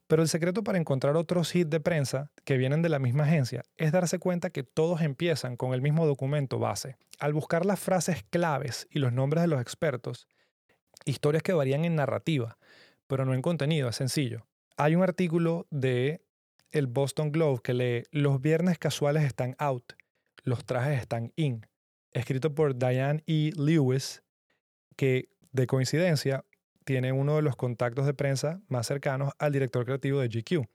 Pero 0.07 0.23
el 0.23 0.29
secreto 0.29 0.63
para 0.63 0.79
encontrar 0.79 1.15
otros 1.17 1.53
hits 1.53 1.69
de 1.69 1.79
prensa 1.79 2.31
que 2.43 2.57
vienen 2.57 2.81
de 2.81 2.89
la 2.89 2.97
misma 2.97 3.25
agencia 3.25 3.63
es 3.77 3.91
darse 3.91 4.17
cuenta 4.17 4.49
que 4.49 4.63
todos 4.63 5.01
empiezan 5.01 5.55
con 5.55 5.73
el 5.73 5.81
mismo 5.81 6.07
documento 6.07 6.57
base. 6.57 6.95
Al 7.19 7.33
buscar 7.33 7.65
las 7.65 7.79
frases 7.79 8.23
claves 8.23 8.87
y 8.89 8.99
los 8.99 9.13
nombres 9.13 9.43
de 9.43 9.47
los 9.49 9.61
expertos, 9.61 10.27
historias 11.05 11.43
que 11.43 11.53
varían 11.53 11.85
en 11.85 11.95
narrativa, 11.95 12.57
pero 13.05 13.23
no 13.23 13.35
en 13.35 13.43
contenido, 13.43 13.89
es 13.89 13.97
sencillo. 13.97 14.47
Hay 14.77 14.95
un 14.95 15.03
artículo 15.03 15.67
de 15.69 16.21
el 16.71 16.87
Boston 16.87 17.31
Globe 17.31 17.59
que 17.63 17.73
lee 17.73 18.03
Los 18.11 18.41
viernes 18.41 18.77
casuales 18.77 19.23
están 19.23 19.55
out, 19.59 19.93
los 20.43 20.65
trajes 20.65 20.99
están 20.99 21.31
in, 21.35 21.65
escrito 22.11 22.53
por 22.53 22.77
Diane 22.77 23.23
E. 23.27 23.51
Lewis, 23.55 24.23
que 24.95 25.29
de 25.51 25.67
coincidencia 25.67 26.45
tiene 26.85 27.11
uno 27.11 27.35
de 27.35 27.41
los 27.41 27.55
contactos 27.55 28.05
de 28.05 28.13
prensa 28.13 28.61
más 28.67 28.87
cercanos 28.87 29.31
al 29.37 29.51
director 29.51 29.85
creativo 29.85 30.19
de 30.19 30.27
GQ. 30.27 30.67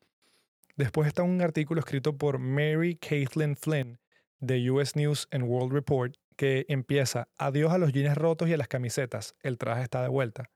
Después 0.77 1.07
está 1.07 1.23
un 1.23 1.41
artículo 1.41 1.81
escrito 1.81 2.17
por 2.17 2.39
Mary 2.39 2.97
Caitlin 2.97 3.57
Flynn 3.57 3.99
de 4.41 4.71
US 4.71 4.97
News 4.97 5.29
and 5.31 5.45
World 5.45 5.73
Report 5.73 6.17
que 6.37 6.67
empieza 6.69 7.29
Adiós 7.39 7.73
a 7.73 7.79
los 7.79 7.93
jeans 7.93 8.17
rotos 8.17 8.49
y 8.49 8.55
a 8.55 8.57
las 8.57 8.69
camisetas, 8.69 9.35
el 9.41 9.59
traje 9.59 9.83
está 9.83 10.03
de 10.03 10.09
vuelta. 10.09 10.51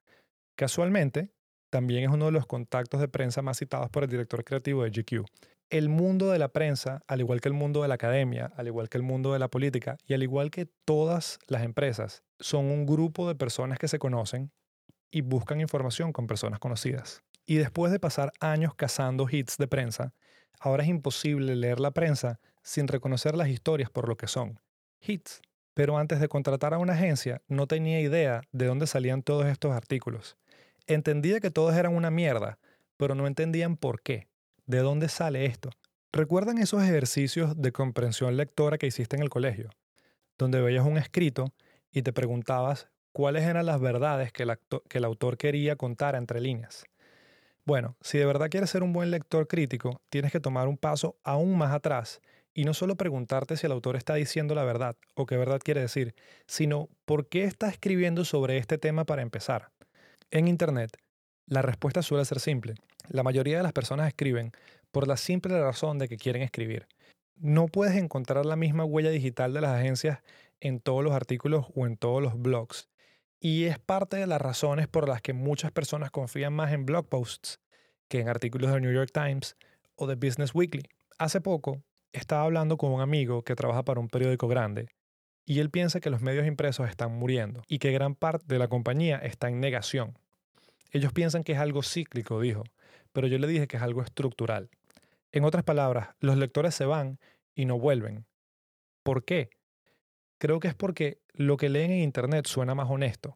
Casualmente, 0.57 1.31
también 1.71 2.05
es 2.05 2.11
uno 2.11 2.27
de 2.27 2.33
los 2.33 2.47
contactos 2.47 3.01
de 3.01 3.09
prensa 3.09 3.43
más 3.43 3.59
citados 3.59 3.91
por 3.91 4.05
el 4.05 4.11
director 4.11 4.45
creativo 4.45 4.85
de 4.85 4.91
GQ. 4.91 5.25
El 5.71 5.89
mundo 5.89 6.31
de 6.31 6.39
la 6.39 6.49
prensa, 6.49 7.03
al 7.07 7.21
igual 7.21 7.41
que 7.41 7.49
el 7.49 7.55
mundo 7.55 7.83
de 7.83 7.89
la 7.89 7.95
academia, 7.95 8.53
al 8.57 8.69
igual 8.69 8.89
que 8.89 8.97
el 8.97 9.03
mundo 9.03 9.35
de 9.35 9.39
la 9.39 9.49
política 9.49 9.99
y 10.07 10.15
al 10.15 10.23
igual 10.23 10.51
que 10.51 10.67
todas 10.87 11.39
las 11.47 11.63
empresas, 11.63 12.23
son 12.41 12.67
un 12.67 12.87
grupo 12.87 13.29
de 13.29 13.35
personas 13.35 13.79
que 13.79 13.89
se 13.89 13.99
conocen 13.99 14.51
y 15.11 15.21
buscan 15.21 15.61
información 15.61 16.13
con 16.13 16.27
personas 16.27 16.59
conocidas. 16.59 17.23
Y 17.45 17.57
después 17.57 17.93
de 17.93 18.01
pasar 18.01 18.33
años 18.41 18.75
cazando 18.75 19.29
hits 19.31 19.57
de 19.59 19.69
prensa, 19.69 20.15
ahora 20.61 20.83
es 20.83 20.89
imposible 20.89 21.55
leer 21.57 21.81
la 21.81 21.91
prensa 21.91 22.41
sin 22.63 22.89
reconocer 22.89 23.35
las 23.35 23.49
historias 23.49 23.91
por 23.91 24.09
lo 24.09 24.17
que 24.17 24.27
son, 24.27 24.61
hits. 25.01 25.41
Pero 25.75 25.97
antes 25.97 26.21
de 26.21 26.29
contratar 26.29 26.75
a 26.75 26.79
una 26.79 26.95
agencia, 26.95 27.41
no 27.47 27.67
tenía 27.67 28.01
idea 28.01 28.43
de 28.53 28.67
dónde 28.67 28.87
salían 28.87 29.23
todos 29.23 29.47
estos 29.47 29.73
artículos. 29.73 30.37
Entendía 30.89 31.39
que 31.39 31.51
todos 31.51 31.75
eran 31.75 31.95
una 31.95 32.11
mierda, 32.11 32.59
pero 32.97 33.15
no 33.15 33.27
entendían 33.27 33.77
por 33.77 34.01
qué. 34.01 34.27
¿De 34.65 34.79
dónde 34.79 35.11
sale 35.11 35.45
esto? 35.45 35.69
¿Recuerdan 36.13 36.57
esos 36.57 36.83
ejercicios 36.83 37.61
de 37.61 37.73
comprensión 37.73 38.39
lectora 38.39 38.79
que 38.79 38.87
hiciste 38.87 39.15
en 39.15 39.23
el 39.23 39.29
colegio? 39.29 39.69
Donde 40.39 40.63
veías 40.63 40.87
un 40.87 40.97
escrito 40.97 41.53
y 41.93 42.01
te 42.01 42.15
preguntabas 42.15 42.89
cuáles 43.13 43.43
eran 43.43 43.67
las 43.67 43.83
verdades 43.83 44.33
que 44.33 44.45
el, 44.45 45.05
autor 45.05 45.37
quería 45.37 45.77
contar 45.77 46.15
entre 46.15 46.41
líneas. 46.41 46.87
Bueno, 47.67 47.99
si 48.01 48.17
de 48.17 48.25
verdad 48.25 48.49
quieres 48.49 48.71
ser 48.71 48.83
un 48.83 48.95
buen 48.95 49.11
lector 49.11 49.47
crítico, 49.47 50.01
tienes 50.09 50.33
que 50.33 50.41
tomar 50.41 50.69
un 50.69 50.79
paso 50.79 51.19
aún 51.23 51.59
más 51.59 51.75
atrás 51.75 52.23
y 52.55 52.65
no 52.65 52.73
solo 52.73 52.97
preguntarte 52.97 53.59
si 53.59 53.67
el 53.67 53.73
autor 53.73 53.97
está 53.97 54.15
diciendo 54.15 54.55
la 54.55 54.65
verdad 54.65 54.97
o 55.15 55.27
qué 55.27 55.37
verdad 55.37 55.61
quiere 55.63 55.83
decir, 55.83 56.15
sino 56.47 56.89
por 57.05 57.29
qué 57.29 57.45
está 57.45 57.69
escribiendo 57.69 58.25
sobre 58.25 58.57
este 58.57 58.79
tema 58.79 59.05
para 59.05 59.21
empezar. 59.21 59.71
En 60.31 60.47
Internet, 60.47 60.99
la 61.47 61.63
respuesta 61.63 62.03
suele 62.03 62.27
ser 62.27 62.39
simple. 62.39 62.75
La 63.09 63.23
mayoría 63.23 63.57
de 63.57 63.63
las 63.63 63.73
personas 63.73 64.09
escriben 64.09 64.53
por 64.91 65.09
la 65.09 65.17
simple 65.17 65.59
razón 65.59 65.99
de 65.99 66.07
que 66.07 66.19
quieren 66.19 66.43
escribir. 66.43 66.87
no 67.37 67.67
puedes 67.69 67.95
encontrar 67.97 68.45
la 68.45 68.57
misma 68.57 68.85
huella 68.85 69.11
digital 69.11 69.55
de 69.55 69.61
las 69.61 69.71
agencias 69.71 70.19
en 70.61 70.81
todos 70.81 71.05
los 71.05 71.15
artículos 71.15 71.67
o 71.75 71.87
en 71.87 71.97
todos 71.97 72.21
los 72.21 72.39
blogs. 72.39 72.89
Y 73.41 73.65
es 73.65 73.79
parte 73.79 74.17
de 74.17 74.27
las 74.27 74.43
razones 74.43 74.89
por 74.89 75.09
las 75.09 75.23
que 75.23 75.33
muchas 75.33 75.71
personas 75.71 76.11
confían 76.11 76.53
más 76.53 76.73
en 76.73 76.85
blog 76.85 77.09
posts 77.09 77.61
que 78.09 78.21
en 78.21 78.29
artículos 78.29 78.73
del 78.73 78.83
New 78.83 78.93
York 78.93 79.11
Times 79.15 79.57
o 79.95 80.07
de 80.07 80.17
Business 80.17 80.55
Weekly. 80.55 80.83
Hace 81.17 81.41
poco 81.41 81.83
estaba 82.13 82.43
hablando 82.43 82.77
con 82.77 82.93
un 82.93 83.01
amigo 83.01 83.45
que 83.45 83.55
trabaja 83.55 83.85
para 83.85 84.01
un 84.01 84.09
periódico 84.09 84.49
grande 84.49 84.89
y 85.49 85.61
él 85.61 85.71
piensa 85.71 86.01
que 86.01 86.11
los 86.11 86.21
medios 86.21 86.47
impresos 86.47 86.91
están 86.91 87.11
muriendo 87.13 87.63
y 87.69 87.79
que 87.79 87.91
gran 87.91 88.15
parte 88.15 88.45
de 88.47 88.59
la 88.59 88.69
compañía 88.69 89.17
está 89.17 89.49
en 89.49 89.61
negación. 89.61 90.19
Ellos 90.93 91.15
piensan 91.15 91.43
que 91.43 91.53
es 91.53 91.59
algo 91.59 91.83
cíclico, 91.83 92.39
dijo, 92.39 92.65
pero 93.15 93.29
yo 93.29 93.39
le 93.39 93.47
dije 93.47 93.67
que 93.67 93.79
es 93.79 93.83
algo 93.83 94.03
estructural. 94.03 94.69
En 95.33 95.45
otras 95.45 95.65
palabras, 95.65 96.11
los 96.21 96.37
lectores 96.37 96.75
se 96.75 96.85
van 96.85 97.19
y 97.55 97.65
no 97.65 97.79
vuelven. 97.79 98.27
¿Por 99.03 99.25
qué? 99.25 99.49
Creo 100.37 100.61
que 100.61 100.69
es 100.69 100.75
porque 100.75 101.23
lo 101.33 101.57
que 101.57 101.71
leen 101.71 101.93
en 101.93 102.01
Internet 102.01 102.47
suena 102.47 102.75
más 102.75 102.91
honesto. 102.91 103.33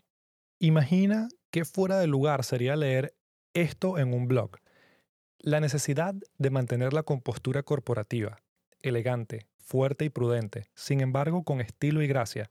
Imagina 0.59 1.29
qué 1.51 1.65
fuera 1.65 1.99
de 1.99 2.09
lugar 2.09 2.45
sería 2.45 2.77
leer 2.77 3.15
esto 3.55 3.97
en 3.97 4.13
un 4.13 4.29
blog. 4.29 4.59
La 5.39 5.61
necesidad 5.61 6.15
de 6.37 6.51
mantener 6.51 6.93
la 6.93 7.05
compostura 7.05 7.63
corporativa, 7.63 8.43
elegante, 8.83 9.47
fuerte 9.63 10.05
y 10.05 10.11
prudente, 10.11 10.67
sin 10.75 11.01
embargo 11.01 11.45
con 11.45 11.61
estilo 11.61 12.03
y 12.03 12.07
gracia, 12.07 12.51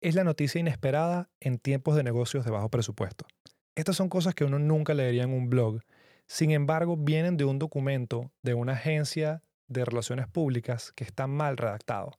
es 0.00 0.14
la 0.14 0.24
noticia 0.24 0.60
inesperada 0.60 1.30
en 1.40 1.58
tiempos 1.58 1.96
de 1.96 2.02
negocios 2.02 2.44
de 2.44 2.50
bajo 2.50 2.68
presupuesto. 2.68 3.26
Estas 3.74 3.96
son 3.96 4.08
cosas 4.08 4.34
que 4.34 4.44
uno 4.44 4.58
nunca 4.58 4.94
leería 4.94 5.22
en 5.22 5.32
un 5.32 5.48
blog, 5.48 5.80
sin 6.26 6.50
embargo 6.50 6.96
vienen 6.96 7.36
de 7.36 7.44
un 7.44 7.58
documento 7.58 8.30
de 8.42 8.54
una 8.54 8.72
agencia 8.72 9.42
de 9.68 9.84
relaciones 9.84 10.28
públicas 10.28 10.92
que 10.94 11.04
está 11.04 11.26
mal 11.26 11.56
redactado. 11.56 12.12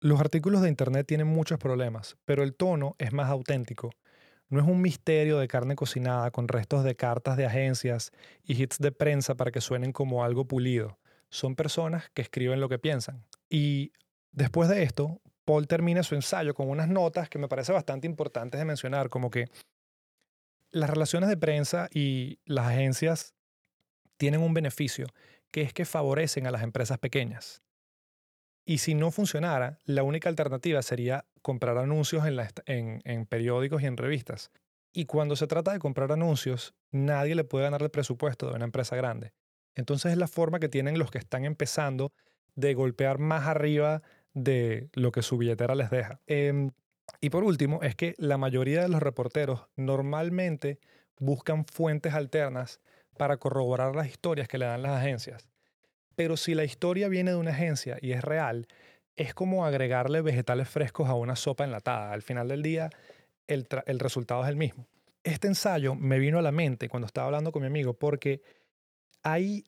Los 0.00 0.20
artículos 0.20 0.62
de 0.62 0.68
Internet 0.68 1.06
tienen 1.06 1.26
muchos 1.26 1.58
problemas, 1.58 2.16
pero 2.24 2.42
el 2.42 2.54
tono 2.54 2.94
es 2.98 3.12
más 3.12 3.30
auténtico. 3.30 3.90
No 4.48 4.60
es 4.60 4.66
un 4.66 4.80
misterio 4.80 5.38
de 5.38 5.48
carne 5.48 5.74
cocinada 5.74 6.30
con 6.30 6.48
restos 6.48 6.84
de 6.84 6.94
cartas 6.94 7.36
de 7.36 7.46
agencias 7.46 8.12
y 8.44 8.62
hits 8.62 8.78
de 8.78 8.92
prensa 8.92 9.34
para 9.34 9.50
que 9.50 9.60
suenen 9.60 9.92
como 9.92 10.22
algo 10.22 10.46
pulido. 10.46 10.98
Son 11.30 11.56
personas 11.56 12.10
que 12.14 12.22
escriben 12.22 12.60
lo 12.60 12.68
que 12.68 12.78
piensan. 12.78 13.24
Y 13.48 13.92
después 14.32 14.68
de 14.68 14.82
esto, 14.82 15.20
Paul 15.44 15.68
termina 15.68 16.02
su 16.02 16.14
ensayo 16.14 16.54
con 16.54 16.68
unas 16.68 16.88
notas 16.88 17.28
que 17.28 17.38
me 17.38 17.48
parece 17.48 17.72
bastante 17.72 18.06
importantes 18.06 18.58
de 18.58 18.64
mencionar, 18.64 19.08
como 19.08 19.30
que 19.30 19.46
las 20.72 20.90
relaciones 20.90 21.28
de 21.28 21.36
prensa 21.36 21.88
y 21.92 22.40
las 22.44 22.66
agencias 22.66 23.34
tienen 24.16 24.42
un 24.42 24.54
beneficio, 24.54 25.06
que 25.50 25.62
es 25.62 25.72
que 25.72 25.84
favorecen 25.84 26.46
a 26.46 26.50
las 26.50 26.62
empresas 26.62 26.98
pequeñas. 26.98 27.62
Y 28.64 28.78
si 28.78 28.94
no 28.94 29.12
funcionara, 29.12 29.78
la 29.84 30.02
única 30.02 30.28
alternativa 30.28 30.82
sería 30.82 31.24
comprar 31.40 31.78
anuncios 31.78 32.24
en, 32.26 33.00
en, 33.04 33.26
periódicos 33.26 33.82
y 33.82 33.86
en 33.86 33.96
revistas. 33.96 34.50
Y 34.92 35.04
cuando 35.04 35.36
se 35.36 35.46
trata 35.46 35.72
de 35.72 35.78
comprar 35.78 36.10
anuncios, 36.10 36.74
nadie 36.90 37.36
le 37.36 37.44
puede 37.44 37.64
ganar 37.64 37.82
el 37.82 37.90
presupuesto 37.90 38.48
de 38.48 38.56
una 38.56 38.64
empresa 38.64 38.96
grande. 38.96 39.32
Entonces 39.76 40.10
es 40.12 40.18
la 40.18 40.26
forma 40.26 40.58
que 40.58 40.68
tienen 40.68 40.98
los 40.98 41.12
que 41.12 41.18
están 41.18 41.44
empezando 41.44 42.12
de 42.56 42.74
golpear 42.74 43.18
más 43.18 43.46
arriba 43.46 44.02
de 44.34 44.90
lo 44.94 45.12
que 45.12 45.22
su 45.22 45.38
billetera 45.38 45.74
les 45.74 45.90
deja. 45.90 46.20
Em, 46.26 46.72
y 47.20 47.30
por 47.30 47.44
último, 47.44 47.80
es 47.82 47.94
que 47.94 48.14
la 48.18 48.36
mayoría 48.36 48.82
de 48.82 48.88
los 48.88 49.02
reporteros 49.02 49.68
normalmente 49.76 50.80
buscan 51.18 51.64
fuentes 51.64 52.14
alternas 52.14 52.80
para 53.16 53.38
corroborar 53.38 53.94
las 53.94 54.08
historias 54.08 54.48
que 54.48 54.58
le 54.58 54.66
dan 54.66 54.82
las 54.82 54.92
agencias. 54.92 55.48
Pero 56.16 56.36
si 56.36 56.54
la 56.54 56.64
historia 56.64 57.08
viene 57.08 57.30
de 57.30 57.36
una 57.36 57.52
agencia 57.52 57.98
y 58.00 58.12
es 58.12 58.22
real, 58.22 58.66
es 59.16 59.34
como 59.34 59.64
agregarle 59.64 60.20
vegetales 60.20 60.68
frescos 60.68 61.08
a 61.08 61.14
una 61.14 61.36
sopa 61.36 61.64
enlatada. 61.64 62.12
Al 62.12 62.22
final 62.22 62.48
del 62.48 62.62
día, 62.62 62.90
el, 63.46 63.66
resultado 63.98 64.42
es 64.42 64.48
el 64.48 64.56
mismo. 64.56 64.86
Este 65.24 65.48
ensayo 65.48 65.94
me 65.94 66.18
vino 66.18 66.38
a 66.38 66.42
la 66.42 66.52
mente 66.52 66.88
cuando 66.88 67.06
estaba 67.06 67.26
hablando 67.26 67.52
con 67.52 67.62
mi 67.62 67.66
amigo 67.66 67.94
porque 67.94 68.42
hay, 69.22 69.64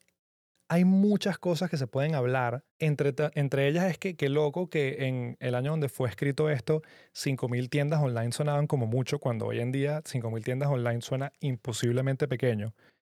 hay 0.69 0.85
muchas 0.85 1.39
cosas 1.39 1.71
que 1.71 1.79
se 1.79 1.87
pueden 1.87 2.15
hablar. 2.15 2.63
Entre, 2.79 3.15
entre 3.35 3.69
ellas 3.69 3.87
es 3.87 3.99
que 3.99 4.17
qué 4.17 4.29
loco 4.29 4.69
que 4.69 5.07
en 5.07 5.37
el 5.41 5.55
año 5.55 5.71
donde 5.71 5.89
fue 5.89 6.09
escrito 6.09 6.51
esto, 6.51 6.83
5.000 7.15 7.71
tiendas 7.71 8.01
online 8.03 8.33
sonaban 8.33 8.67
como 8.67 8.87
mucho, 8.87 9.19
cuando 9.19 9.47
hoy 9.47 9.61
en 9.61 9.73
día 9.73 10.03
5.000 10.03 10.45
tiendas 10.45 10.69
online 10.69 11.01
suena 11.01 11.33
imposiblemente 11.41 12.29
pequeño. 12.29 12.75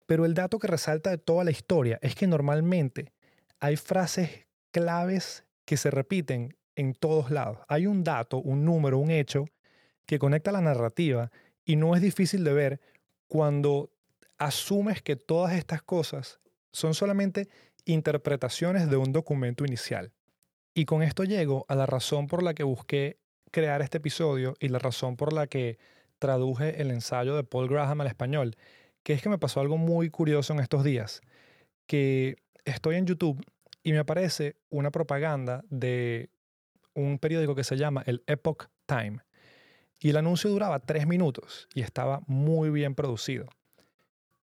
Pero 0.06 0.24
el 0.24 0.34
dato 0.34 0.58
que 0.58 0.68
resalta 0.68 1.10
de 1.10 1.18
toda 1.18 1.44
la 1.44 1.50
historia 1.50 1.98
es 2.02 2.14
que 2.14 2.28
normalmente 2.28 3.12
hay 3.58 3.76
frases 3.76 4.46
claves 4.70 5.44
que 5.64 5.76
se 5.76 5.90
repiten 5.90 6.56
en 6.76 6.94
todos 6.94 7.30
lados. 7.30 7.58
Hay 7.68 7.86
un 7.86 8.04
dato, 8.04 8.38
un 8.38 8.64
número, 8.64 8.98
un 8.98 9.10
hecho 9.10 9.44
que 10.06 10.18
conecta 10.18 10.52
la 10.52 10.60
narrativa 10.60 11.30
y 11.64 11.76
no 11.76 11.94
es 11.94 12.02
difícil 12.02 12.44
de 12.44 12.52
ver 12.52 12.80
cuando 13.26 13.90
asumes 14.38 15.02
que 15.02 15.16
todas 15.16 15.52
estas 15.52 15.82
cosas 15.82 16.40
son 16.72 16.94
solamente 16.94 17.48
interpretaciones 17.84 18.88
de 18.90 18.96
un 18.96 19.12
documento 19.12 19.64
inicial. 19.64 20.12
Y 20.74 20.84
con 20.84 21.02
esto 21.02 21.24
llego 21.24 21.64
a 21.68 21.74
la 21.74 21.86
razón 21.86 22.26
por 22.26 22.42
la 22.42 22.54
que 22.54 22.62
busqué 22.62 23.18
crear 23.50 23.82
este 23.82 23.98
episodio 23.98 24.54
y 24.60 24.68
la 24.68 24.78
razón 24.78 25.16
por 25.16 25.32
la 25.32 25.46
que 25.46 25.78
traduje 26.18 26.80
el 26.80 26.90
ensayo 26.90 27.34
de 27.34 27.44
Paul 27.44 27.68
Graham 27.68 28.02
al 28.02 28.06
español, 28.06 28.56
que 29.02 29.12
es 29.12 29.22
que 29.22 29.28
me 29.28 29.38
pasó 29.38 29.60
algo 29.60 29.78
muy 29.78 30.10
curioso 30.10 30.52
en 30.52 30.60
estos 30.60 30.84
días, 30.84 31.22
que 31.86 32.36
estoy 32.64 32.96
en 32.96 33.06
YouTube 33.06 33.44
y 33.82 33.92
me 33.92 33.98
aparece 33.98 34.56
una 34.68 34.90
propaganda 34.90 35.64
de 35.70 36.30
un 36.94 37.18
periódico 37.18 37.54
que 37.54 37.64
se 37.64 37.76
llama 37.76 38.02
el 38.06 38.22
Epoch 38.26 38.66
Time. 38.86 39.20
Y 39.98 40.10
el 40.10 40.16
anuncio 40.16 40.50
duraba 40.50 40.80
tres 40.80 41.06
minutos 41.06 41.68
y 41.74 41.82
estaba 41.82 42.22
muy 42.26 42.70
bien 42.70 42.94
producido. 42.94 43.48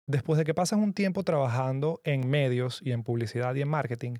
Después 0.07 0.37
de 0.37 0.45
que 0.45 0.53
pasas 0.53 0.79
un 0.79 0.93
tiempo 0.93 1.23
trabajando 1.23 1.99
en 2.05 2.29
medios 2.29 2.81
y 2.81 2.93
en 2.93 3.03
publicidad 3.03 3.53
y 3.55 3.61
en 3.61 3.67
marketing, 3.67 4.15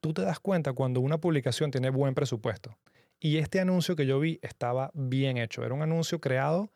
tú 0.00 0.12
te 0.12 0.22
das 0.22 0.40
cuenta 0.40 0.72
cuando 0.72 1.00
una 1.00 1.18
publicación 1.18 1.70
tiene 1.70 1.90
buen 1.90 2.14
presupuesto. 2.14 2.76
Y 3.20 3.36
este 3.36 3.60
anuncio 3.60 3.94
que 3.94 4.06
yo 4.06 4.18
vi 4.18 4.40
estaba 4.42 4.90
bien 4.92 5.36
hecho. 5.36 5.64
Era 5.64 5.74
un 5.74 5.82
anuncio 5.82 6.20
creado 6.20 6.72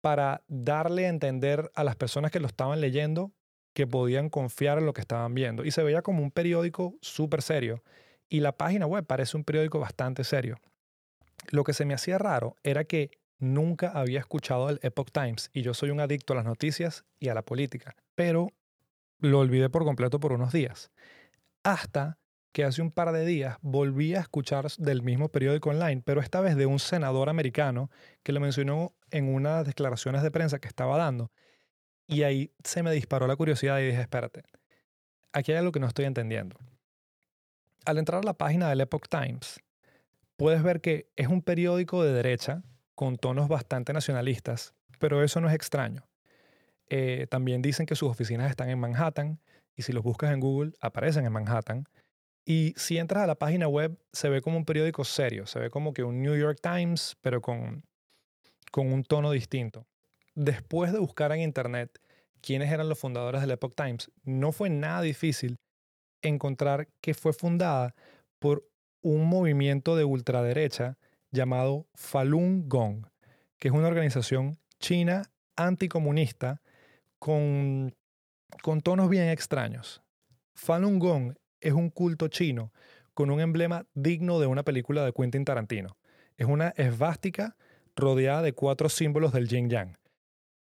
para 0.00 0.42
darle 0.48 1.06
a 1.06 1.10
entender 1.10 1.70
a 1.74 1.84
las 1.84 1.96
personas 1.96 2.30
que 2.30 2.40
lo 2.40 2.46
estaban 2.46 2.80
leyendo 2.80 3.32
que 3.74 3.86
podían 3.86 4.30
confiar 4.30 4.78
en 4.78 4.86
lo 4.86 4.94
que 4.94 5.02
estaban 5.02 5.34
viendo. 5.34 5.64
Y 5.64 5.70
se 5.70 5.82
veía 5.82 6.00
como 6.00 6.22
un 6.22 6.30
periódico 6.30 6.96
súper 7.02 7.42
serio. 7.42 7.82
Y 8.30 8.40
la 8.40 8.52
página 8.52 8.86
web 8.86 9.04
parece 9.04 9.36
un 9.36 9.44
periódico 9.44 9.78
bastante 9.78 10.24
serio. 10.24 10.58
Lo 11.50 11.64
que 11.64 11.74
se 11.74 11.84
me 11.84 11.94
hacía 11.94 12.18
raro 12.18 12.56
era 12.62 12.84
que 12.84 13.10
nunca 13.38 13.90
había 13.90 14.20
escuchado 14.20 14.68
el 14.70 14.80
Epoch 14.82 15.10
Times 15.10 15.50
y 15.52 15.62
yo 15.62 15.74
soy 15.74 15.90
un 15.90 16.00
adicto 16.00 16.32
a 16.32 16.36
las 16.36 16.44
noticias 16.44 17.04
y 17.18 17.28
a 17.28 17.34
la 17.34 17.42
política. 17.42 17.94
Pero 18.14 18.52
lo 19.18 19.40
olvidé 19.40 19.68
por 19.68 19.84
completo 19.84 20.20
por 20.20 20.32
unos 20.32 20.52
días. 20.52 20.90
Hasta 21.62 22.18
que 22.52 22.64
hace 22.64 22.82
un 22.82 22.90
par 22.90 23.12
de 23.12 23.24
días 23.24 23.58
volví 23.60 24.14
a 24.14 24.20
escuchar 24.20 24.66
del 24.78 25.02
mismo 25.02 25.28
periódico 25.28 25.70
online, 25.70 26.02
pero 26.04 26.20
esta 26.20 26.40
vez 26.40 26.56
de 26.56 26.66
un 26.66 26.78
senador 26.78 27.28
americano 27.28 27.90
que 28.22 28.32
lo 28.32 28.40
mencionó 28.40 28.94
en 29.10 29.32
unas 29.32 29.66
declaraciones 29.66 30.22
de 30.22 30.30
prensa 30.30 30.58
que 30.58 30.68
estaba 30.68 30.96
dando 30.96 31.30
y 32.08 32.22
ahí 32.22 32.52
se 32.64 32.82
me 32.82 32.90
disparó 32.90 33.26
la 33.26 33.36
curiosidad 33.36 33.78
y 33.78 33.86
dije, 33.86 34.00
espérate, 34.00 34.42
aquí 35.32 35.52
hay 35.52 35.58
algo 35.58 35.72
que 35.72 35.78
no 35.78 35.86
estoy 35.86 36.06
entendiendo. 36.06 36.56
Al 37.84 37.98
entrar 37.98 38.22
a 38.22 38.26
la 38.26 38.34
página 38.34 38.70
del 38.70 38.80
Epoch 38.80 39.08
Times, 39.08 39.60
puedes 40.36 40.62
ver 40.62 40.80
que 40.80 41.10
es 41.16 41.28
un 41.28 41.42
periódico 41.42 42.02
de 42.02 42.12
derecha 42.12 42.62
con 42.98 43.16
tonos 43.16 43.46
bastante 43.46 43.92
nacionalistas, 43.92 44.74
pero 44.98 45.22
eso 45.22 45.40
no 45.40 45.46
es 45.46 45.54
extraño. 45.54 46.04
Eh, 46.88 47.28
también 47.30 47.62
dicen 47.62 47.86
que 47.86 47.94
sus 47.94 48.10
oficinas 48.10 48.50
están 48.50 48.70
en 48.70 48.80
Manhattan 48.80 49.38
y 49.76 49.82
si 49.82 49.92
los 49.92 50.02
buscas 50.02 50.32
en 50.32 50.40
Google 50.40 50.72
aparecen 50.80 51.24
en 51.24 51.30
Manhattan. 51.32 51.84
Y 52.44 52.74
si 52.76 52.98
entras 52.98 53.22
a 53.22 53.28
la 53.28 53.36
página 53.36 53.68
web 53.68 53.96
se 54.12 54.28
ve 54.28 54.42
como 54.42 54.56
un 54.56 54.64
periódico 54.64 55.04
serio, 55.04 55.46
se 55.46 55.60
ve 55.60 55.70
como 55.70 55.92
que 55.92 56.02
un 56.02 56.20
New 56.20 56.34
York 56.34 56.58
Times, 56.60 57.16
pero 57.20 57.40
con, 57.40 57.84
con 58.72 58.92
un 58.92 59.04
tono 59.04 59.30
distinto 59.30 59.86
después 60.34 60.92
de 60.92 60.98
buscar 60.98 61.30
en 61.30 61.42
Internet 61.42 62.00
quiénes 62.40 62.72
eran 62.72 62.88
los 62.88 62.98
fundadores 62.98 63.42
del 63.42 63.52
Epoch 63.52 63.76
Times, 63.76 64.10
no 64.24 64.50
fue 64.50 64.70
nada 64.70 65.02
difícil 65.02 65.60
encontrar 66.20 66.88
que 67.00 67.14
fue 67.14 67.32
fundada 67.32 67.94
por 68.40 68.68
un 69.02 69.28
movimiento 69.28 69.94
de 69.94 70.02
ultraderecha 70.02 70.98
llamado 71.30 71.86
Falun 71.94 72.68
Gong, 72.68 73.06
que 73.58 73.68
es 73.68 73.74
una 73.74 73.88
organización 73.88 74.58
china 74.78 75.22
anticomunista 75.56 76.60
con, 77.18 77.94
con 78.62 78.80
tonos 78.80 79.08
bien 79.08 79.28
extraños. 79.28 80.02
Falun 80.54 80.98
Gong 80.98 81.34
es 81.60 81.72
un 81.72 81.90
culto 81.90 82.28
chino 82.28 82.72
con 83.14 83.30
un 83.30 83.40
emblema 83.40 83.86
digno 83.94 84.38
de 84.40 84.46
una 84.46 84.62
película 84.62 85.04
de 85.04 85.12
Quentin 85.12 85.44
Tarantino. 85.44 85.96
Es 86.36 86.46
una 86.46 86.68
esvástica 86.76 87.56
rodeada 87.96 88.42
de 88.42 88.52
cuatro 88.52 88.88
símbolos 88.88 89.32
del 89.32 89.48
yin 89.48 89.68
yang 89.68 89.98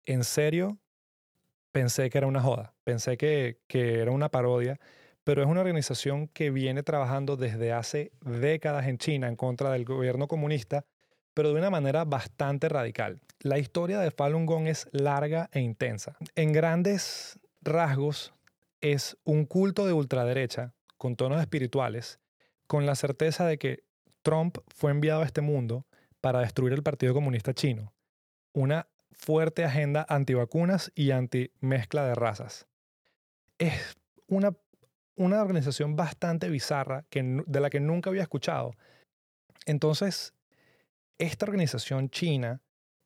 en 0.06 0.24
serio 0.24 0.80
pensé 1.72 2.10
que 2.10 2.18
era 2.18 2.28
una 2.28 2.42
joda, 2.42 2.74
pensé 2.84 3.18
que, 3.18 3.60
que 3.68 4.00
era 4.00 4.12
una 4.12 4.30
parodia, 4.30 4.80
pero 5.24 5.42
es 5.42 5.48
una 5.48 5.62
organización 5.62 6.28
que 6.28 6.50
viene 6.50 6.84
trabajando 6.84 7.38
desde 7.38 7.72
hace 7.72 8.12
décadas 8.22 8.88
en 8.88 8.98
China 8.98 9.28
en 9.28 9.36
contra 9.36 9.72
del 9.72 9.86
gobierno 9.86 10.28
comunista, 10.28 10.86
pero 11.34 11.50
de 11.50 11.60
una 11.60 11.70
manera 11.70 12.06
bastante 12.06 12.70
radical. 12.70 13.22
La 13.40 13.58
historia 13.58 14.00
de 14.00 14.12
Falun 14.12 14.46
Gong 14.46 14.68
es 14.68 14.88
larga 14.92 15.50
e 15.52 15.60
intensa. 15.60 16.18
En 16.36 16.52
grandes 16.52 17.40
rasgos, 17.62 18.34
es 18.84 19.18
un 19.24 19.46
culto 19.46 19.86
de 19.86 19.94
ultraderecha 19.94 20.74
con 20.98 21.16
tonos 21.16 21.40
espirituales, 21.40 22.20
con 22.68 22.86
la 22.86 22.96
certeza 22.96 23.48
de 23.48 23.58
que 23.58 23.86
Trump 24.24 24.58
fue 24.76 24.92
enviado 24.92 25.22
a 25.22 25.26
este 25.26 25.40
mundo 25.40 25.88
para 26.20 26.42
destruir 26.42 26.74
el 26.74 26.84
Partido 26.84 27.14
Comunista 27.14 27.54
Chino. 27.54 27.94
Una 28.52 28.88
fuerte 29.12 29.64
agenda 29.64 30.06
antivacunas 30.10 30.92
y 30.96 31.12
anti-mezcla 31.12 32.06
de 32.06 32.14
razas. 32.14 32.68
Es 33.58 33.96
una, 34.28 34.54
una 35.16 35.42
organización 35.42 35.96
bastante 35.96 36.50
bizarra 36.50 37.06
que, 37.10 37.44
de 37.46 37.60
la 37.60 37.70
que 37.70 37.80
nunca 37.80 38.10
había 38.10 38.24
escuchado. 38.24 38.76
Entonces, 39.66 40.34
esta 41.18 41.46
organización 41.46 42.10
china 42.10 42.62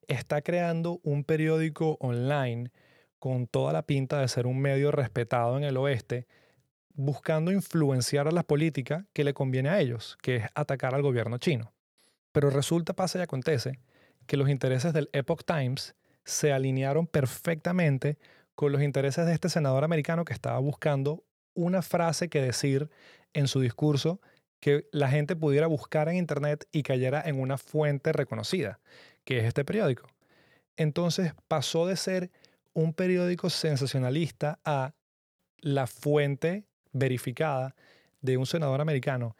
está 0.08 0.41
creando 0.41 1.00
un 1.04 1.24
periódico 1.24 1.98
online 2.00 2.72
con 3.20 3.48
toda 3.48 3.74
la 3.74 3.84
pinta 3.84 4.22
de 4.22 4.28
ser 4.28 4.48
un 4.48 4.60
medio 4.60 4.91
respetado 4.91 5.58
en 5.58 5.63
el 5.63 5.78
oeste, 5.78 6.28
buscando 6.93 7.52
influenciar 7.52 8.28
a 8.28 8.32
la 8.32 8.43
política 8.43 9.06
que 9.13 9.24
le 9.24 9.34
conviene 9.34 9.70
a 9.70 9.80
ellos, 9.80 10.17
que 10.22 10.38
es 10.38 10.46
atacar 10.56 10.96
al 10.96 11.02
gobierno 11.02 11.38
chino. 11.38 11.74
Pero 12.32 12.50
resulta, 12.50 12.93
pasa 12.93 13.20
y 13.20 13.22
acontece, 13.22 13.80
que 14.26 14.38
los 14.38 14.50
intereses 14.50 14.93
del 14.93 15.10
Epoch 15.13 15.43
Times 15.43 15.96
se 16.24 16.52
alinearon 16.52 17.08
perfectamente 17.08 18.17
con 18.56 18.72
los 18.72 18.82
intereses 18.82 19.26
de 19.26 19.34
este 19.34 19.50
senador 19.50 19.84
americano 19.84 20.26
que 20.26 20.34
estaba 20.34 20.60
buscando 20.60 21.24
una 21.58 21.82
frase 21.82 22.30
que 22.30 22.41
decir 22.41 22.89
en 23.34 23.48
su 23.48 23.60
discurso 23.60 24.22
que 24.60 24.88
la 24.91 25.10
gente 25.10 25.36
pudiera 25.36 25.67
buscar 25.67 26.08
en 26.08 26.15
Internet 26.15 26.67
y 26.72 26.84
cayera 26.84 27.22
en 27.26 27.39
una 27.39 27.58
fuente 27.58 28.13
reconocida, 28.13 28.80
que 29.26 29.39
es 29.39 29.46
este 29.46 29.65
periódico. 29.65 30.08
Entonces 30.78 31.34
pasó 31.48 31.88
de 31.88 31.98
ser 31.98 32.32
un 32.74 32.93
periódico 32.93 33.50
sensacionalista 33.50 34.60
a 34.63 34.93
la 35.60 35.88
fuente 35.88 36.65
verificada 36.93 37.76
de 38.22 38.38
un 38.38 38.46
senador 38.46 38.80
americano. 38.80 39.36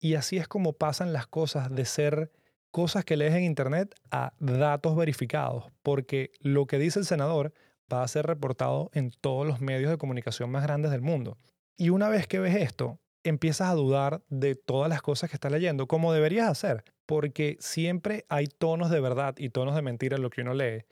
Y 0.00 0.14
así 0.14 0.36
es 0.38 0.48
como 0.48 0.72
pasan 0.72 1.12
las 1.12 1.26
cosas 1.26 1.74
de 1.74 1.84
ser 1.84 2.32
cosas 2.72 3.04
que 3.04 3.16
lees 3.16 3.34
en 3.34 3.44
Internet 3.44 3.94
a 4.10 4.32
datos 4.38 4.96
verificados, 4.96 5.64
porque 5.82 6.32
lo 6.40 6.66
que 6.66 6.78
dice 6.78 6.98
el 6.98 7.04
senador 7.04 7.52
va 7.92 8.02
a 8.02 8.08
ser 8.08 8.26
reportado 8.26 8.90
en 8.92 9.10
todos 9.10 9.46
los 9.46 9.60
medios 9.60 9.90
de 9.90 9.98
comunicación 9.98 10.50
más 10.50 10.62
grandes 10.62 10.90
del 10.90 11.02
mundo. 11.02 11.36
Y 11.80 11.88
una 11.88 12.10
vez 12.10 12.26
que 12.26 12.38
ves 12.38 12.56
esto, 12.56 13.00
empiezas 13.24 13.70
a 13.70 13.74
dudar 13.74 14.22
de 14.28 14.54
todas 14.54 14.90
las 14.90 15.00
cosas 15.00 15.30
que 15.30 15.36
estás 15.36 15.50
leyendo, 15.50 15.86
como 15.86 16.12
deberías 16.12 16.46
hacer, 16.46 16.84
porque 17.06 17.56
siempre 17.58 18.26
hay 18.28 18.48
tonos 18.48 18.90
de 18.90 19.00
verdad 19.00 19.34
y 19.38 19.48
tonos 19.48 19.74
de 19.74 19.80
mentira 19.80 20.16
en 20.16 20.22
lo 20.22 20.28
que 20.28 20.42
uno 20.42 20.52
lee. 20.52 20.84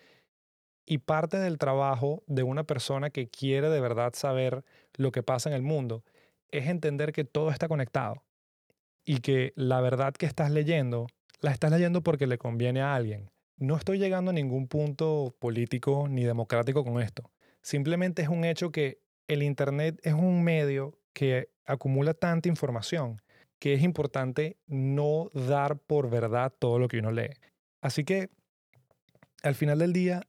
Y 0.87 0.97
parte 0.97 1.37
del 1.37 1.59
trabajo 1.59 2.23
de 2.27 2.43
una 2.43 2.65
persona 2.65 3.11
que 3.11 3.29
quiere 3.29 3.69
de 3.69 3.83
verdad 3.83 4.15
saber 4.15 4.65
lo 4.95 5.13
que 5.13 5.23
pasa 5.23 5.51
en 5.51 5.57
el 5.57 5.61
mundo 5.61 6.05
es 6.51 6.69
entender 6.69 7.13
que 7.13 7.25
todo 7.25 7.51
está 7.51 7.69
conectado 7.69 8.25
y 9.05 9.19
que 9.19 9.53
la 9.57 9.83
verdad 9.83 10.15
que 10.15 10.25
estás 10.25 10.51
leyendo 10.51 11.07
la 11.43 11.51
estás 11.51 11.71
leyendo 11.71 12.03
porque 12.03 12.27
le 12.27 12.39
conviene 12.39 12.81
a 12.81 12.95
alguien. 12.95 13.31
No 13.59 13.77
estoy 13.77 13.99
llegando 13.99 14.31
a 14.31 14.35
ningún 14.35 14.69
punto 14.69 15.37
político 15.39 16.09
ni 16.09 16.25
democrático 16.25 16.83
con 16.83 17.03
esto. 17.03 17.31
Simplemente 17.61 18.23
es 18.23 18.29
un 18.29 18.47
hecho 18.47 18.73
que 18.73 19.03
el 19.29 19.43
Internet 19.43 20.01
es 20.03 20.15
un 20.15 20.43
medio 20.43 20.99
que 21.13 21.51
acumula 21.67 22.15
tanta 22.15 22.49
información 22.49 23.23
que 23.59 23.75
es 23.75 23.83
importante 23.83 24.57
no 24.67 25.31
dar 25.35 25.79
por 25.79 26.11
verdad 26.11 26.53
todo 26.59 26.79
lo 26.79 26.89
que 26.89 26.99
uno 26.99 27.11
lee. 27.11 27.31
Así 27.81 28.05
que 28.05 28.31
al 29.43 29.55
final 29.55 29.79
del 29.79 29.93
día 29.93 30.23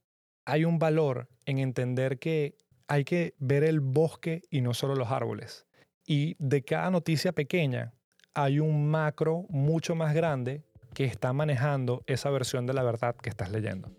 hay 0.46 0.66
un 0.66 0.80
valor 0.80 1.30
en 1.46 1.60
entender 1.60 2.20
que 2.20 2.56
hay 2.88 3.04
que 3.04 3.36
ver 3.38 3.64
el 3.64 3.80
bosque 3.82 4.42
y 4.50 4.62
no 4.62 4.74
solo 4.74 4.96
los 4.96 5.12
árboles. 5.12 5.66
Y 6.06 6.36
de 6.40 6.64
cada 6.64 6.90
noticia 6.90 7.32
pequeña 7.34 7.94
hay 8.34 8.60
un 8.60 8.90
macro 8.90 9.46
mucho 9.50 9.96
más 9.96 10.14
grande 10.14 10.64
que 10.94 11.06
está 11.06 11.34
manejando 11.34 12.04
esa 12.08 12.32
versión 12.32 12.66
de 12.66 12.74
la 12.74 12.84
verdad 12.84 13.16
que 13.16 13.30
estás 13.30 13.52
leyendo. 13.52 13.92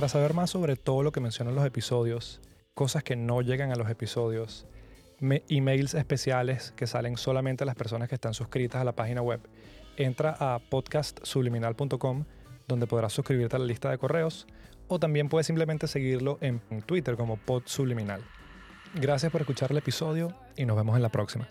Para 0.00 0.08
saber 0.08 0.32
más 0.32 0.48
sobre 0.48 0.76
todo 0.76 1.02
lo 1.02 1.12
que 1.12 1.20
menciono 1.20 1.50
en 1.50 1.56
los 1.56 1.66
episodios, 1.66 2.40
cosas 2.72 3.04
que 3.04 3.16
no 3.16 3.42
llegan 3.42 3.70
a 3.70 3.76
los 3.76 3.90
episodios, 3.90 4.66
emails 5.20 5.92
especiales 5.92 6.72
que 6.74 6.86
salen 6.86 7.18
solamente 7.18 7.64
a 7.64 7.66
las 7.66 7.74
personas 7.74 8.08
que 8.08 8.14
están 8.14 8.32
suscritas 8.32 8.80
a 8.80 8.84
la 8.84 8.92
página 8.96 9.20
web, 9.20 9.40
entra 9.98 10.34
a 10.40 10.58
podcastsubliminal.com 10.58 12.24
donde 12.66 12.86
podrás 12.86 13.12
suscribirte 13.12 13.56
a 13.56 13.58
la 13.58 13.66
lista 13.66 13.90
de 13.90 13.98
correos 13.98 14.46
o 14.88 14.98
también 14.98 15.28
puedes 15.28 15.46
simplemente 15.46 15.86
seguirlo 15.86 16.38
en 16.40 16.62
Twitter 16.86 17.14
como 17.16 17.36
podsubliminal. 17.36 18.22
Gracias 18.94 19.30
por 19.30 19.42
escuchar 19.42 19.70
el 19.70 19.76
episodio 19.76 20.34
y 20.56 20.64
nos 20.64 20.78
vemos 20.78 20.96
en 20.96 21.02
la 21.02 21.10
próxima. 21.10 21.46